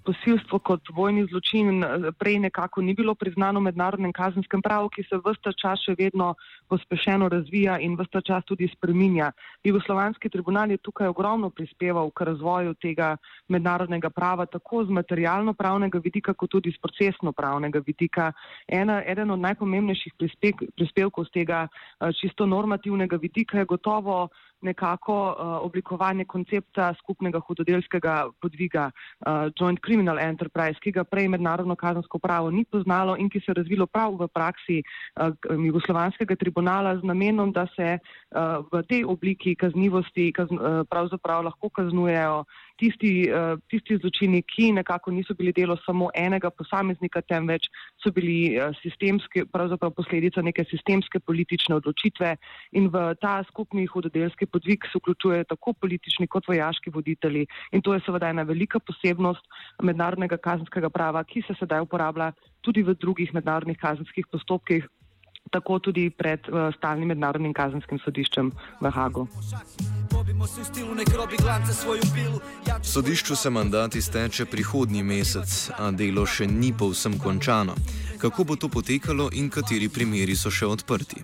Posilstvo 0.05 0.59
kot 0.59 0.93
vojni 0.93 1.25
zločin 1.33 1.81
prej 2.19 2.39
nekako 2.39 2.81
ni 2.81 2.93
bilo 2.93 3.15
priznano 3.15 3.59
v 3.59 3.73
mednarodnem 3.73 4.13
kazenskem 4.13 4.61
pravu, 4.61 4.89
ki 4.93 5.01
se 5.09 5.17
vsta 5.17 5.49
čas 5.57 5.81
še 5.81 5.97
vedno 5.97 6.35
pospešeno 6.71 7.27
razvija 7.29 7.79
in 7.83 7.97
vsta 7.99 8.21
čas 8.21 8.45
tudi 8.47 8.69
spreminja. 8.71 9.31
Jugoslovanski 9.63 10.29
tribunal 10.29 10.71
je 10.71 10.77
tukaj 10.77 11.07
ogromno 11.11 11.49
prispeval 11.49 12.11
k 12.15 12.27
razvoju 12.31 12.73
tega 12.79 13.17
mednarodnega 13.47 14.09
prava, 14.09 14.45
tako 14.45 14.85
z 14.85 14.95
materialno-pravnega 14.99 15.99
vidika, 16.03 16.33
kot 16.33 16.49
tudi 16.55 16.71
z 16.71 16.79
procesno-pravnega 16.79 17.81
vidika. 17.87 18.31
Ena, 18.67 19.01
eden 19.03 19.31
od 19.35 19.43
najpomembnejših 19.43 20.15
prispevkov 20.77 21.27
z 21.27 21.35
tega 21.41 21.67
čisto 22.21 22.47
normativnega 22.47 23.19
vidika 23.19 23.59
je 23.59 23.65
gotovo 23.65 24.29
nekako 24.61 25.35
oblikovanje 25.65 26.25
koncepta 26.25 26.93
skupnega 26.99 27.39
hudodelskega 27.39 28.29
podviga 28.41 28.91
Joint 29.57 29.79
Criminal 29.85 30.19
Enterprise, 30.21 30.77
ki 30.83 30.91
ga 30.91 31.03
prej 31.03 31.27
mednarodno 31.33 31.75
kazansko 31.75 32.19
pravo 32.19 32.51
ni 32.51 32.61
poznalo 32.65 33.15
in 33.17 33.29
ki 33.29 33.39
se 33.39 33.51
je 33.51 33.57
razvilo 33.57 33.87
prav 33.87 34.13
v 34.21 34.27
praksi 34.27 34.83
Jugoslovanskega 35.49 36.35
tribunala 36.35 36.60
z 36.61 37.03
namenom, 37.03 37.51
da 37.51 37.67
se 37.75 37.97
v 38.71 38.83
tej 38.87 39.03
obliki 39.05 39.55
kaznivosti 39.55 40.31
pravzaprav 40.89 41.43
lahko 41.43 41.69
kaznujejo 41.69 42.45
tisti, 42.81 43.29
uh, 43.29 43.59
tisti 43.69 43.97
zločini, 44.01 44.41
ki 44.41 44.71
nekako 44.79 45.13
niso 45.13 45.35
bili 45.37 45.53
delo 45.53 45.77
samo 45.85 46.09
enega 46.17 46.49
posameznika, 46.49 47.21
temveč 47.29 47.69
so 48.01 48.11
bili 48.15 48.55
uh, 48.57 48.73
sistemske, 48.81 49.45
pravzaprav 49.53 49.93
posledica 49.97 50.41
neke 50.45 50.65
sistemske 50.69 51.19
politične 51.19 51.77
odločitve. 51.77 52.33
In 52.79 52.89
v 52.93 53.03
ta 53.21 53.37
skupni 53.49 53.85
hudodelski 53.85 54.49
podvig 54.49 54.87
se 54.89 55.01
vključujejo 55.01 55.49
tako 55.53 55.73
politični 55.73 56.27
kot 56.27 56.49
vojaški 56.49 56.93
voditelji. 56.93 57.45
In 57.71 57.85
to 57.85 57.93
je 57.93 58.01
seveda 58.05 58.31
ena 58.33 58.47
velika 58.47 58.79
posebnost 58.79 59.45
mednarodnega 59.83 60.41
kazenskega 60.41 60.89
prava, 60.89 61.23
ki 61.23 61.45
se 61.47 61.57
sedaj 61.59 61.85
uporablja 61.85 62.31
tudi 62.65 62.83
v 62.85 62.97
drugih 62.97 63.33
mednarodnih 63.33 63.77
kazenskih 63.77 64.27
postopkih, 64.31 64.85
tako 65.51 65.79
tudi 65.79 66.09
pred 66.09 66.47
uh, 66.49 66.71
stalnim 66.77 67.11
mednarodnim 67.11 67.53
kazenskim 67.53 67.99
sodiščem 67.99 68.51
v 68.81 68.91
Hagu. 68.95 69.27
Sodišču 72.81 73.35
se 73.35 73.49
mandat 73.49 73.95
izteče 73.95 74.45
prihodnji 74.45 75.03
mesec, 75.03 75.71
a 75.77 75.91
delo 75.91 76.25
še 76.25 76.47
ni 76.47 76.71
povsem 76.73 77.19
končano. 77.19 77.75
Kako 78.21 78.43
bo 78.43 78.55
to 78.55 78.69
potekalo 78.69 79.29
in 79.33 79.49
kateri 79.49 79.89
primeri 79.89 80.35
so 80.35 80.51
še 80.51 80.65
odprti? 80.65 81.23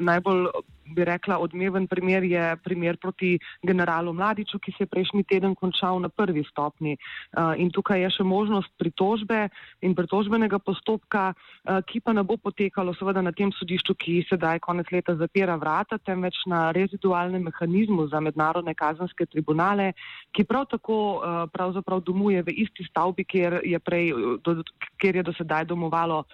Najbolj 0.00 0.48
bi 0.86 1.04
rekla, 1.04 1.38
odmeven 1.38 1.86
primer 1.86 2.24
je 2.24 2.56
primer 2.64 2.96
proti 2.96 3.38
generalu 3.62 4.12
Mladiču, 4.12 4.58
ki 4.58 4.72
se 4.76 4.82
je 4.84 4.90
prejšnji 4.90 5.24
teden 5.24 5.54
končal 5.54 6.00
na 6.00 6.08
prvi 6.08 6.44
stopni. 6.50 6.96
Uh, 6.96 7.54
in 7.56 7.70
tukaj 7.70 8.02
je 8.02 8.10
še 8.18 8.24
možnost 8.26 8.72
pritožbe 8.78 9.48
in 9.82 9.94
pritožbenega 9.94 10.58
postopka, 10.58 11.32
uh, 11.32 11.80
ki 11.86 12.00
pa 12.00 12.12
ne 12.12 12.24
bo 12.26 12.36
potekalo 12.36 12.94
seveda 12.98 13.22
na 13.22 13.32
tem 13.32 13.52
sodišču, 13.52 13.94
ki 13.94 14.18
sedaj 14.28 14.60
konec 14.64 14.90
leta 14.92 15.16
zapira 15.16 15.56
vrata, 15.56 15.98
temveč 15.98 16.42
na 16.46 16.70
rezidualnem 16.74 17.46
mehanizmu 17.48 18.08
za 18.12 18.20
mednarodne 18.20 18.74
kazanske 18.74 19.26
tribunale, 19.26 19.92
ki 20.32 20.44
prav 20.44 20.68
tako 20.70 20.98
uh, 21.18 21.46
pravzaprav 21.52 22.02
domuje 22.02 22.42
v 22.42 22.56
isti 22.66 22.86
stavbi, 22.90 23.24
kjer 23.24 23.60
je, 23.64 23.78
prej, 23.78 24.12
do, 24.44 24.60
kjer 25.00 25.20
je 25.20 25.26
do 25.26 25.32
sedaj 25.36 25.64
domovalo 25.70 26.24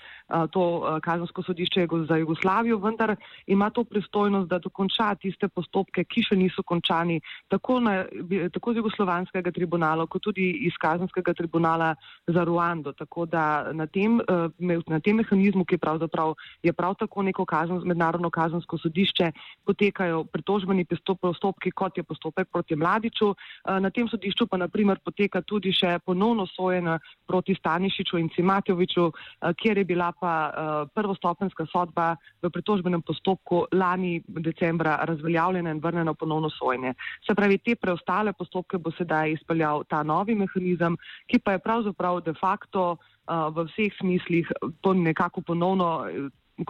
to 0.53 0.63
kazansko 1.03 1.43
sodišče 1.43 1.87
za 2.09 2.17
Jugoslavijo, 2.21 2.77
vendar 2.79 3.15
ima 3.47 3.71
to 3.71 3.85
pristojnost 3.85 4.48
da 4.49 4.59
dokonča 4.59 5.13
tiste 5.21 5.49
postopke, 5.49 6.05
ki 6.05 6.25
še 6.27 6.37
niso 6.39 6.65
končani, 6.67 7.21
tako, 7.53 7.79
na, 7.85 8.05
tako 8.53 8.73
z 8.73 8.83
Jugoslovanskega 8.83 9.53
tribunala, 9.55 10.07
kot 10.07 10.25
tudi 10.25 10.49
iz 10.67 10.77
Kazanskega 10.81 11.35
tribunala 11.35 11.95
za 12.27 12.45
Ruando. 12.45 12.93
Tako 12.93 13.27
da 13.27 13.73
na 13.73 13.87
tem, 13.87 14.21
eh, 14.21 14.79
na 14.89 15.01
tem 15.01 15.17
mehanizmu, 15.17 15.65
ki 15.65 15.79
pravzaprav 15.79 16.35
je 16.63 16.73
prav 16.73 16.95
tako 16.99 17.23
neko 17.23 17.45
kazan, 17.45 17.83
mednarodno 17.85 18.31
kazansko 18.31 18.79
sodišče, 18.79 19.33
potekajo 19.65 20.25
pritožbeni 20.25 20.87
postopki, 21.21 21.71
kot 21.71 21.99
je 21.99 22.03
postopek 22.03 22.49
proti 22.53 22.77
Mladiču. 22.77 23.35
Eh, 23.35 23.81
na 23.81 23.91
tem 23.91 24.09
sodišču 24.09 24.47
pa 24.47 24.57
naprimer 24.57 24.99
poteka 25.05 25.43
tudi 25.43 25.73
še 25.73 25.99
ponovno 26.05 26.47
sojenje 26.47 26.99
proti 27.27 27.55
Stanišiču 27.55 28.19
in 28.19 28.29
Cimatjoviču, 28.29 29.13
eh, 29.13 29.53
kjer 29.55 29.79
je 29.79 29.85
bila 29.85 30.13
pa 30.13 30.89
prvostopenska 30.95 31.67
sodba 31.67 32.17
v 32.43 32.51
pritožbenem 32.51 33.03
postopku 33.03 33.67
lani 33.73 34.23
decembra 34.29 34.99
razveljavljena 35.03 35.71
in 35.71 35.81
vrnjena 35.81 36.15
ponovno 36.15 36.51
sojenje. 36.51 36.95
Se 37.27 37.35
pravi, 37.35 37.59
te 37.59 37.75
preostale 37.75 38.33
postopke 38.33 38.79
bo 38.79 38.91
sedaj 38.91 39.33
izpeljal 39.33 39.85
ta 39.89 40.03
novi 40.03 40.35
mehanizem, 40.35 40.97
ki 41.27 41.39
pa 41.39 41.53
je 41.53 41.65
pravzaprav 41.65 42.21
de 42.21 42.35
facto 42.41 42.91
uh, 42.93 43.49
v 43.55 43.69
vseh 43.71 43.95
smislih 44.01 44.53
to 44.81 44.95
nekako 44.95 45.41
ponovno 45.41 46.07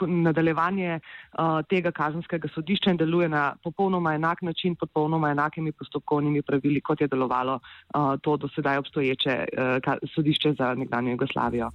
nadaljevanje 0.06 1.00
uh, 1.00 1.60
tega 1.68 1.90
kazanskega 1.90 2.48
sodišča 2.54 2.90
in 2.90 2.96
deluje 2.96 3.28
na 3.28 3.54
popolnoma 3.64 4.14
enak 4.14 4.42
način, 4.42 4.76
pod 4.76 4.88
popolnoma 4.88 5.30
enakimi 5.30 5.72
postopkovnimi 5.72 6.42
pravili, 6.42 6.80
kot 6.80 7.00
je 7.00 7.08
delovalo 7.08 7.58
uh, 7.58 8.14
to 8.22 8.36
do 8.36 8.48
sedaj 8.48 8.78
obstoječe 8.78 9.44
uh, 9.52 9.94
sodišče 10.14 10.54
za 10.58 10.74
nekdanjo 10.74 11.10
Jugoslavijo. 11.10 11.70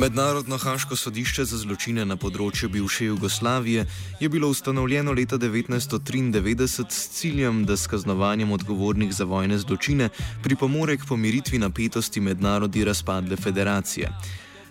Mednarodno 0.00 0.56
haško 0.56 0.96
sodišče 0.96 1.44
za 1.44 1.58
zločine 1.58 2.04
na 2.04 2.16
področju 2.16 2.68
bivše 2.72 3.04
Jugoslavije 3.04 3.84
je 4.20 4.28
bilo 4.28 4.48
ustanovljeno 4.48 5.12
leta 5.12 5.38
1993 5.38 6.84
s 6.88 7.08
ciljem, 7.18 7.64
da 7.64 7.76
s 7.76 7.86
kaznovanjem 7.86 8.52
odgovornih 8.52 9.12
za 9.14 9.24
vojne 9.24 9.58
zločine 9.58 10.08
pripomore 10.42 10.96
k 10.96 11.08
pomiritvi 11.08 11.58
napetosti 11.58 12.20
med 12.20 12.40
narodi 12.40 12.84
razpadle 12.84 13.36
federacije. 13.36 14.12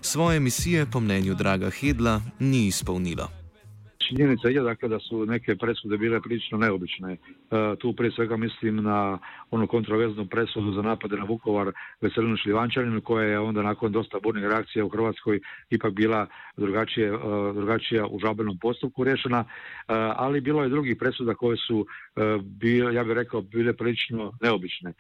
Svoje 0.02 0.40
misije, 0.40 0.86
po 0.92 1.00
mnenju 1.00 1.36
Draga 1.36 1.70
Hedla, 1.70 2.22
ni 2.40 2.68
izpolnilo. 2.68 3.30
činjenica 4.08 4.48
je 4.48 4.62
dakle, 4.62 4.90
da 4.90 5.00
su 5.00 5.26
neke 5.26 5.56
presude 5.56 5.98
bile 5.98 6.22
prilično 6.22 6.58
neobične. 6.58 7.18
E, 7.52 7.76
tu 7.76 7.94
prije 7.94 8.12
svega 8.12 8.38
mislim 8.38 8.76
na 8.76 9.18
onu 9.52 9.68
kontroverznu 9.68 10.26
presudu 10.26 10.74
za 10.74 10.82
napade 10.82 11.18
na 11.18 11.24
Vukovar 11.24 11.72
Veselinu 12.02 12.38
Šljivančaninu 12.38 13.02
koja 13.02 13.26
je 13.26 13.40
onda 13.40 13.62
nakon 13.62 13.92
dosta 13.92 14.20
burnih 14.24 14.44
reakcija 14.44 14.86
u 14.86 14.90
Hrvatskoj 14.90 15.40
ipak 15.70 15.94
bila 15.94 16.28
drugačije, 16.58 17.08
e, 17.08 17.18
drugačija 17.54 18.08
u 18.08 18.20
žalbenom 18.20 18.58
postupku 18.58 19.04
rješena, 19.04 19.40
e, 19.40 19.46
ali 20.16 20.42
bilo 20.42 20.64
je 20.64 20.70
drugih 20.70 20.98
presuda 21.00 21.34
koje 21.34 21.58
su, 21.58 21.86
bile, 22.42 22.94
ja 22.94 23.04
bih 23.04 23.14
rekao, 23.14 23.42
bile 23.42 23.74
prilično 23.74 24.34
neobične. 24.42 24.94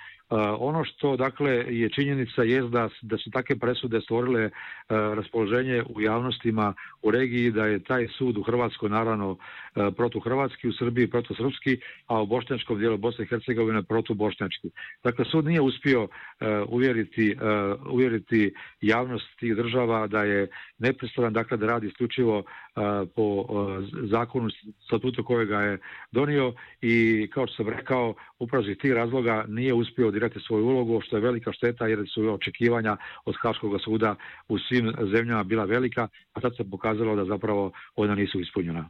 Ono 0.59 0.83
što 0.83 1.17
dakle 1.17 1.51
je 1.51 1.89
činjenica 1.89 2.43
je 2.43 2.61
da, 2.61 2.89
da 3.01 3.17
su 3.17 3.31
takve 3.31 3.55
presude 3.59 4.01
stvorile 4.01 4.49
raspoloženje 4.89 5.83
u 5.89 6.01
javnostima 6.01 6.73
u 7.01 7.11
regiji 7.11 7.51
da 7.51 7.65
je 7.65 7.83
taj 7.83 8.07
sud 8.07 8.37
u 8.37 8.43
Hrvatskoj 8.43 8.89
naravno 8.89 9.37
protuhrvatski, 9.95 10.67
u 10.67 10.73
Srbiji 10.73 11.07
protusrpski, 11.07 11.77
a 12.07 12.21
u 12.21 12.25
bošnjačkom 12.39 12.79
dijelu 12.79 12.97
Bosne 12.97 13.25
i 13.25 13.27
Hercegovine 13.27 13.83
protubošnjački. 13.83 14.69
Dakle, 15.03 15.25
sud 15.25 15.45
nije 15.45 15.61
uspio 15.61 16.07
uvjeriti, 16.67 17.35
uvjeriti 17.91 18.53
javnost 18.81 19.25
tih 19.39 19.55
država 19.55 20.07
da 20.07 20.23
je 20.23 20.47
nepristran, 20.77 21.33
dakle 21.33 21.57
da 21.57 21.65
radi 21.65 21.87
isključivo 21.87 22.43
po 23.15 23.45
zakonu 24.09 24.49
statutu 24.85 25.23
kojega 25.23 25.59
je 25.61 25.77
donio 26.11 26.53
i 26.81 27.27
kao 27.33 27.47
što 27.47 27.55
sam 27.55 27.69
rekao, 27.69 28.13
upravo 28.39 28.65
iz 28.65 28.77
tih 28.77 28.93
razloga 28.93 29.45
nije 29.47 29.73
uspio 29.73 30.07
odigrati 30.07 30.39
svoju 30.39 30.65
ulogu, 30.65 31.01
što 31.01 31.17
je 31.17 31.21
velika 31.21 31.51
šteta 31.51 31.87
jer 31.87 31.99
su 32.13 32.33
očekivanja 32.33 32.97
od 33.25 33.35
Haškog 33.41 33.81
suda 33.81 34.15
u 34.47 34.59
svim 34.59 34.93
zemljama 35.11 35.43
bila 35.43 35.65
velika, 35.65 36.07
a 36.33 36.41
sad 36.41 36.55
se 36.55 36.69
pokazalo 36.71 37.15
da 37.15 37.25
zapravo 37.25 37.71
ona 37.95 38.15
nisu 38.15 38.39
ispunjena. 38.39 38.89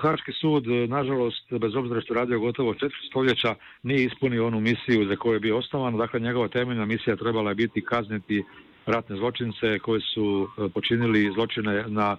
Haški 0.00 0.32
sud, 0.32 0.64
nažalost, 0.88 1.44
bez 1.50 1.76
obzira 1.76 2.00
što 2.00 2.14
radio 2.14 2.40
gotovo 2.40 2.74
četiri 2.74 3.06
stoljeća, 3.08 3.54
nije 3.82 4.04
ispunio 4.04 4.46
onu 4.46 4.60
misiju 4.60 5.06
za 5.08 5.16
koju 5.16 5.32
je 5.32 5.40
bio 5.40 5.58
osnovan. 5.58 5.96
Dakle, 5.96 6.20
njegova 6.20 6.48
temeljna 6.48 6.84
misija 6.84 7.16
trebala 7.16 7.50
je 7.50 7.54
biti 7.54 7.84
kazniti 7.84 8.44
ratne 8.86 9.16
zločince 9.16 9.78
koji 9.78 10.00
su 10.00 10.48
počinili 10.74 11.32
zločine 11.34 11.84
na 11.88 12.16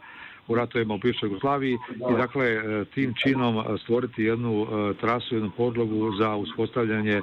u 0.48 0.56
ratovima 0.56 0.94
u 0.94 0.98
bivšoj 0.98 1.28
Jugoslaviji 1.28 1.78
i 2.12 2.14
dakle 2.18 2.46
tim 2.94 3.14
činom 3.24 3.78
stvoriti 3.84 4.24
jednu 4.24 4.68
trasu, 5.02 5.36
jednu 5.36 5.52
podlogu 5.58 6.12
za 6.20 6.36
uspostavljanje 6.36 7.22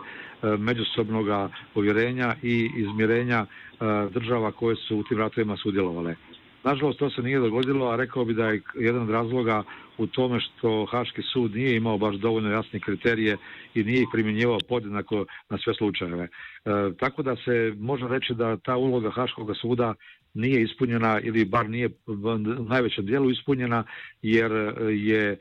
međusobnog 0.59 1.27
povjerenja 1.75 2.35
i 2.43 2.71
izmirenja 2.77 3.47
država 4.11 4.53
koje 4.53 4.77
su 4.77 4.97
u 4.97 5.03
tim 5.03 5.19
ratovima 5.19 5.57
sudjelovale. 5.57 6.15
Nažalost, 6.65 6.99
to 6.99 7.11
se 7.11 7.23
nije 7.23 7.39
dogodilo, 7.39 7.87
a 7.87 7.97
rekao 7.97 8.25
bi 8.25 8.35
da 8.35 8.49
je 8.49 8.63
jedan 8.75 9.03
od 9.03 9.11
razloga 9.11 9.63
u 9.99 10.07
tome 10.07 10.41
što 10.41 10.87
Haški 10.91 11.23
sud 11.23 11.55
nije 11.55 11.77
imao 11.77 11.99
baš 11.99 12.17
dovoljno 12.17 12.51
jasne 12.51 12.81
kriterije 12.81 13.37
i 13.75 13.85
nije 13.85 14.03
ih 14.03 14.09
primjenjivao 14.13 14.59
podjednako 14.69 15.25
na 15.51 15.59
sve 15.59 15.75
slučajeve. 15.75 16.25
E, 16.25 16.29
tako 16.99 17.23
da 17.23 17.37
se 17.37 17.75
može 17.79 18.09
reći 18.09 18.35
da 18.35 18.57
ta 18.57 18.77
uloga 18.77 19.11
Haškog 19.11 19.57
suda 19.57 19.95
nije 20.35 20.63
ispunjena 20.63 21.21
ili 21.21 21.45
bar 21.45 21.71
nije 21.71 21.89
u 22.07 22.65
najvećem 22.69 23.07
dijelu 23.07 23.31
ispunjena 23.31 23.85
jer 24.23 24.53
je 24.91 25.39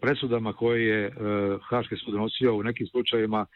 presudama 0.00 0.52
koje 0.52 0.86
je 0.86 1.12
Haški 1.62 1.96
sud 1.96 2.14
nosio 2.14 2.54
u 2.54 2.62
nekim 2.62 2.86
slučajevima 2.86 3.46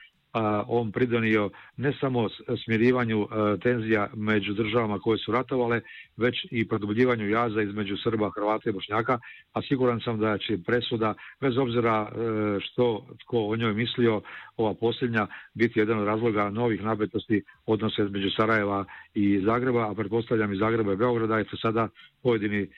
on 0.66 0.92
pridonio 0.92 1.50
ne 1.76 1.92
samo 2.00 2.28
smirivanju 2.64 3.28
tenzija 3.62 4.08
među 4.14 4.52
državama 4.52 4.98
koje 4.98 5.18
su 5.18 5.32
ratovale, 5.32 5.80
već 6.16 6.46
i 6.50 6.68
produbljivanju 6.68 7.28
jaza 7.28 7.62
između 7.62 7.96
Srba, 7.96 8.30
Hrvata 8.34 8.70
i 8.70 8.72
Bošnjaka, 8.72 9.18
a 9.52 9.62
siguran 9.62 10.00
sam 10.00 10.18
da 10.18 10.38
će 10.38 10.58
presuda, 10.66 11.14
bez 11.40 11.58
obzira 11.58 12.12
što 12.60 13.06
tko 13.24 13.38
o 13.38 13.56
njoj 13.56 13.74
mislio, 13.74 14.20
ova 14.56 14.74
posljednja 14.74 15.26
biti 15.54 15.78
jedan 15.78 15.98
od 15.98 16.06
razloga 16.06 16.50
novih 16.50 16.82
napetosti 16.82 17.42
odnose 17.66 18.02
između 18.02 18.30
Sarajeva 18.30 18.84
i 19.14 19.40
Zagreba, 19.44 19.90
a 19.90 19.94
pretpostavljam 19.94 20.52
i 20.52 20.56
Zagreba 20.56 20.92
i 20.92 20.96
Beograda, 20.96 21.38
jer 21.38 21.46
se 21.50 21.56
sada 21.62 21.88
pojedini 22.22 22.68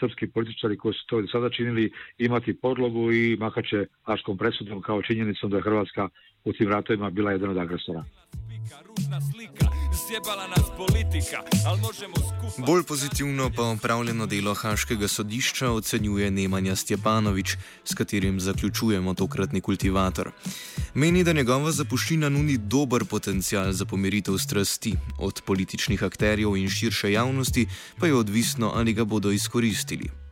srpski 0.00 0.26
političari 0.26 0.76
koji 0.76 0.94
su 0.94 1.06
to 1.06 1.26
sada 1.32 1.50
činili 1.50 1.92
imati 2.18 2.60
podlogu 2.60 3.12
i 3.12 3.36
mahaće 3.36 3.86
haškom 4.02 4.38
presudom 4.38 4.82
kao 4.82 5.02
činjenicom 5.02 5.50
da 5.50 5.56
je 5.56 5.62
Hrvatska 5.62 6.08
u 6.44 6.52
tim 6.52 6.68
ratovima 6.68 7.10
bila 7.10 7.32
jedan 7.32 7.50
od 7.50 7.58
agresora. 7.58 8.04
Bolj 12.66 12.82
pozitivno 12.82 13.50
pa 13.56 13.62
opravljeno 13.62 14.26
delo 14.26 14.54
Haškega 14.54 15.08
sodišča 15.08 15.70
ocenjuje 15.70 16.30
Nemanja 16.30 16.76
Stjepanovič, 16.76 17.56
s 17.84 17.94
katerim 17.94 18.40
zaključujemo 18.40 19.14
tokratni 19.14 19.60
kultivator. 19.60 20.30
Meni, 20.94 21.24
da 21.24 21.32
njegova 21.32 21.72
zapuščina 21.72 22.28
nudi 22.28 22.58
dober 22.58 23.04
potencial 23.04 23.72
za 23.72 23.84
pomiritev 23.84 24.38
strasti, 24.38 24.94
od 25.18 25.42
političnih 25.46 26.02
akterjev 26.02 26.56
in 26.56 26.68
širše 26.68 27.12
javnosti 27.12 27.66
pa 27.98 28.06
je 28.06 28.14
odvisno, 28.14 28.72
ali 28.74 28.92
ga 28.92 29.04
bodo 29.04 29.30
izkoristili. 29.30 30.25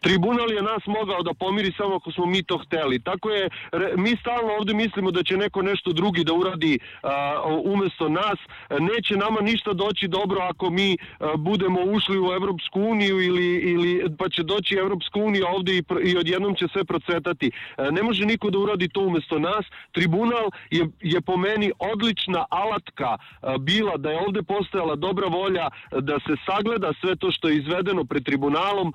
Tribunal 0.00 0.52
je 0.52 0.62
nas 0.62 0.82
mogao 0.86 1.22
da 1.22 1.34
pomiri 1.34 1.72
samo 1.76 1.94
ako 1.94 2.12
smo 2.12 2.26
mi 2.26 2.42
to 2.42 2.58
hteli. 2.58 2.98
Tako 2.98 3.30
je, 3.30 3.48
mi 3.96 4.16
stalno 4.16 4.52
ovdje 4.58 4.74
mislimo 4.74 5.10
da 5.10 5.22
će 5.22 5.36
neko 5.36 5.62
nešto 5.62 5.92
drugi 5.92 6.24
da 6.24 6.32
uradi 6.32 6.78
a, 7.02 7.42
umjesto 7.64 8.08
nas. 8.08 8.38
Neće 8.80 9.16
nama 9.16 9.40
ništa 9.40 9.72
doći 9.72 10.08
dobro 10.08 10.40
ako 10.40 10.70
mi 10.70 10.96
a, 10.96 11.36
budemo 11.36 11.80
ušli 11.80 12.18
u 12.20 12.32
Evropsku 12.32 12.80
uniju 12.80 13.20
ili, 13.20 13.48
ili 13.72 14.16
pa 14.18 14.28
će 14.28 14.42
doći 14.42 14.74
Evropsku 14.74 15.20
unija 15.20 15.46
ovdje 15.48 15.78
i, 15.78 15.82
i 16.04 16.16
odjednom 16.16 16.54
će 16.54 16.66
sve 16.72 16.84
procvetati. 16.84 17.50
A, 17.76 17.90
ne 17.90 18.02
može 18.02 18.26
niko 18.26 18.50
da 18.50 18.58
uradi 18.58 18.88
to 18.88 19.00
umjesto 19.00 19.38
nas. 19.38 19.64
Tribunal 19.92 20.50
je, 20.70 20.88
je 21.00 21.20
po 21.20 21.36
meni 21.36 21.72
odlična 21.78 22.44
alatka 22.50 23.16
bila 23.60 23.96
da 23.96 24.10
je 24.10 24.20
ovdje 24.26 24.42
postojala 24.42 24.96
dobra 24.96 25.26
volja 25.26 25.68
da 26.00 26.18
se 26.26 26.34
sagleda 26.46 26.92
sve 27.00 27.16
to 27.16 27.30
što 27.32 27.48
je 27.48 27.56
izvedeno 27.56 28.04
pred 28.04 28.24
tribunalom. 28.24 28.94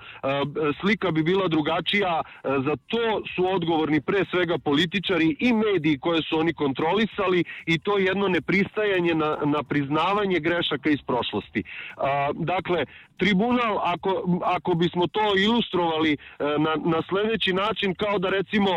Slika 0.80 0.95
slika 0.96 1.12
bi 1.12 1.24
bila 1.24 1.48
drugačija, 1.48 2.22
za 2.44 2.76
to 2.88 3.22
su 3.36 3.54
odgovorni 3.56 4.02
pre 4.02 4.26
svega 4.32 4.58
političari 4.58 5.36
i 5.40 5.54
mediji 5.54 6.00
koje 6.00 6.22
su 6.22 6.40
oni 6.40 6.54
kontrolisali 6.54 7.44
i 7.66 7.80
to 7.80 7.98
jedno 7.98 8.28
nepristajanje 8.28 9.16
na, 9.16 9.38
na 9.46 9.64
priznavanje 9.64 10.40
grešaka 10.40 10.90
iz 10.90 11.02
prošlosti. 11.08 11.64
Dakle, 12.34 12.86
tribunal, 13.18 13.80
ako, 13.84 14.40
ako 14.44 14.74
bismo 14.74 15.08
to 15.08 15.26
ilustrovali 15.46 16.18
na, 16.40 16.74
na 16.86 17.02
sledeći 17.10 17.54
način, 17.54 17.96
kao 17.96 18.20
da 18.20 18.30
recimo 18.30 18.72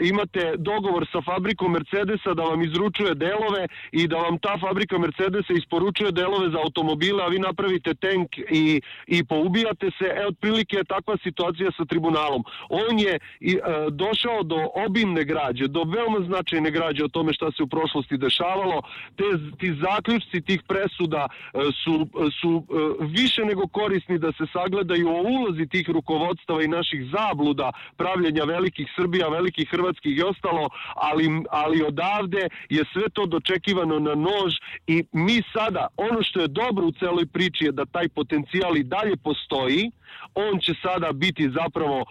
imate 0.00 0.54
dogovor 0.56 1.06
sa 1.12 1.20
fabrikom 1.22 1.72
Mercedesa 1.72 2.34
da 2.34 2.42
vam 2.42 2.62
izručuje 2.62 3.14
delove 3.14 3.66
i 3.92 4.08
da 4.08 4.16
vam 4.16 4.38
ta 4.38 4.58
fabrika 4.60 4.98
Mercedesa 4.98 5.52
isporučuje 5.52 6.12
delove 6.12 6.50
za 6.50 6.58
automobile, 6.58 7.24
a 7.24 7.28
vi 7.28 7.38
napravite 7.38 7.94
tank 7.94 8.28
i, 8.50 8.80
i 9.06 9.24
poubijate 9.24 9.90
se, 9.98 10.04
e, 10.04 10.26
otprilike 10.26 10.76
je 10.76 10.84
takva 10.84 11.15
situacija 11.22 11.70
sa 11.76 11.84
tribunalom. 11.84 12.44
On 12.68 12.98
je 12.98 13.18
i, 13.40 13.52
e, 13.52 13.60
došao 13.90 14.42
do 14.42 14.58
obimne 14.86 15.24
građe, 15.24 15.68
do 15.68 15.82
veoma 15.84 16.20
značajne 16.26 16.70
građe 16.70 17.04
o 17.04 17.08
tome 17.08 17.32
šta 17.32 17.50
se 17.52 17.62
u 17.62 17.66
prošlosti 17.66 18.16
dešavalo. 18.16 18.82
Te, 19.16 19.24
ti 19.58 19.74
zaključci 19.74 20.40
tih 20.40 20.62
presuda 20.68 21.28
e, 21.28 21.58
su, 21.84 22.08
su 22.40 22.50
e, 22.56 23.06
više 23.06 23.44
nego 23.44 23.66
korisni 23.66 24.18
da 24.18 24.32
se 24.32 24.44
sagledaju 24.52 25.08
o 25.08 25.22
ulozi 25.22 25.66
tih 25.66 25.90
rukovodstava 25.90 26.62
i 26.62 26.68
naših 26.68 27.00
zabluda 27.14 27.72
pravljenja 27.96 28.44
velikih 28.44 28.86
Srbija, 28.96 29.28
velikih 29.28 29.68
Hrvatskih 29.70 30.16
i 30.16 30.22
ostalo, 30.22 30.68
ali, 30.94 31.26
ali 31.50 31.82
odavde 31.82 32.48
je 32.68 32.84
sve 32.92 33.08
to 33.12 33.26
dočekivano 33.26 33.98
na 33.98 34.14
nož 34.14 34.54
i 34.86 35.04
mi 35.12 35.42
sada, 35.52 35.86
ono 35.96 36.22
što 36.22 36.40
je 36.40 36.48
dobro 36.48 36.86
u 36.86 36.92
celoj 36.92 37.26
priči 37.26 37.64
je 37.64 37.72
da 37.72 37.84
taj 37.84 38.08
potencijal 38.08 38.76
i 38.76 38.82
dalje 38.82 39.16
postoji, 39.16 39.90
on 40.34 40.60
će 40.60 40.72
sada 40.82 41.05
biti 41.12 41.50
zapravo, 41.50 42.04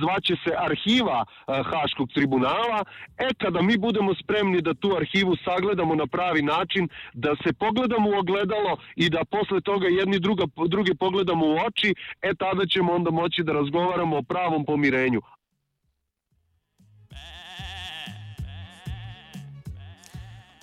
zvaće 0.00 0.34
se 0.44 0.52
arhiva 0.58 1.24
Haškog 1.46 2.08
tribunala, 2.14 2.84
e 3.18 3.28
kada 3.38 3.62
mi 3.62 3.78
budemo 3.78 4.14
spremni 4.14 4.62
da 4.62 4.74
tu 4.74 4.96
arhivu 4.96 5.36
sagledamo 5.44 5.94
na 5.94 6.06
pravi 6.06 6.42
način, 6.42 6.88
da 7.14 7.36
se 7.42 7.52
pogledamo 7.52 8.10
u 8.10 8.18
ogledalo 8.18 8.76
i 8.96 9.10
da 9.10 9.24
posle 9.24 9.60
toga 9.60 9.86
jedni 9.88 10.18
druga, 10.18 10.44
drugi 10.68 10.94
pogledamo 10.94 11.46
u 11.46 11.56
oči, 11.66 11.94
e 12.22 12.34
tada 12.34 12.66
ćemo 12.66 12.92
onda 12.92 13.10
moći 13.10 13.42
da 13.42 13.52
razgovaramo 13.52 14.16
o 14.18 14.22
pravom 14.22 14.64
pomirenju. 14.64 15.20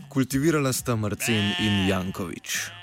Kultivirala 0.09 0.73
sta 0.73 0.95
Marcen 0.95 1.45
in 1.59 1.87
Jankovič. 1.89 2.82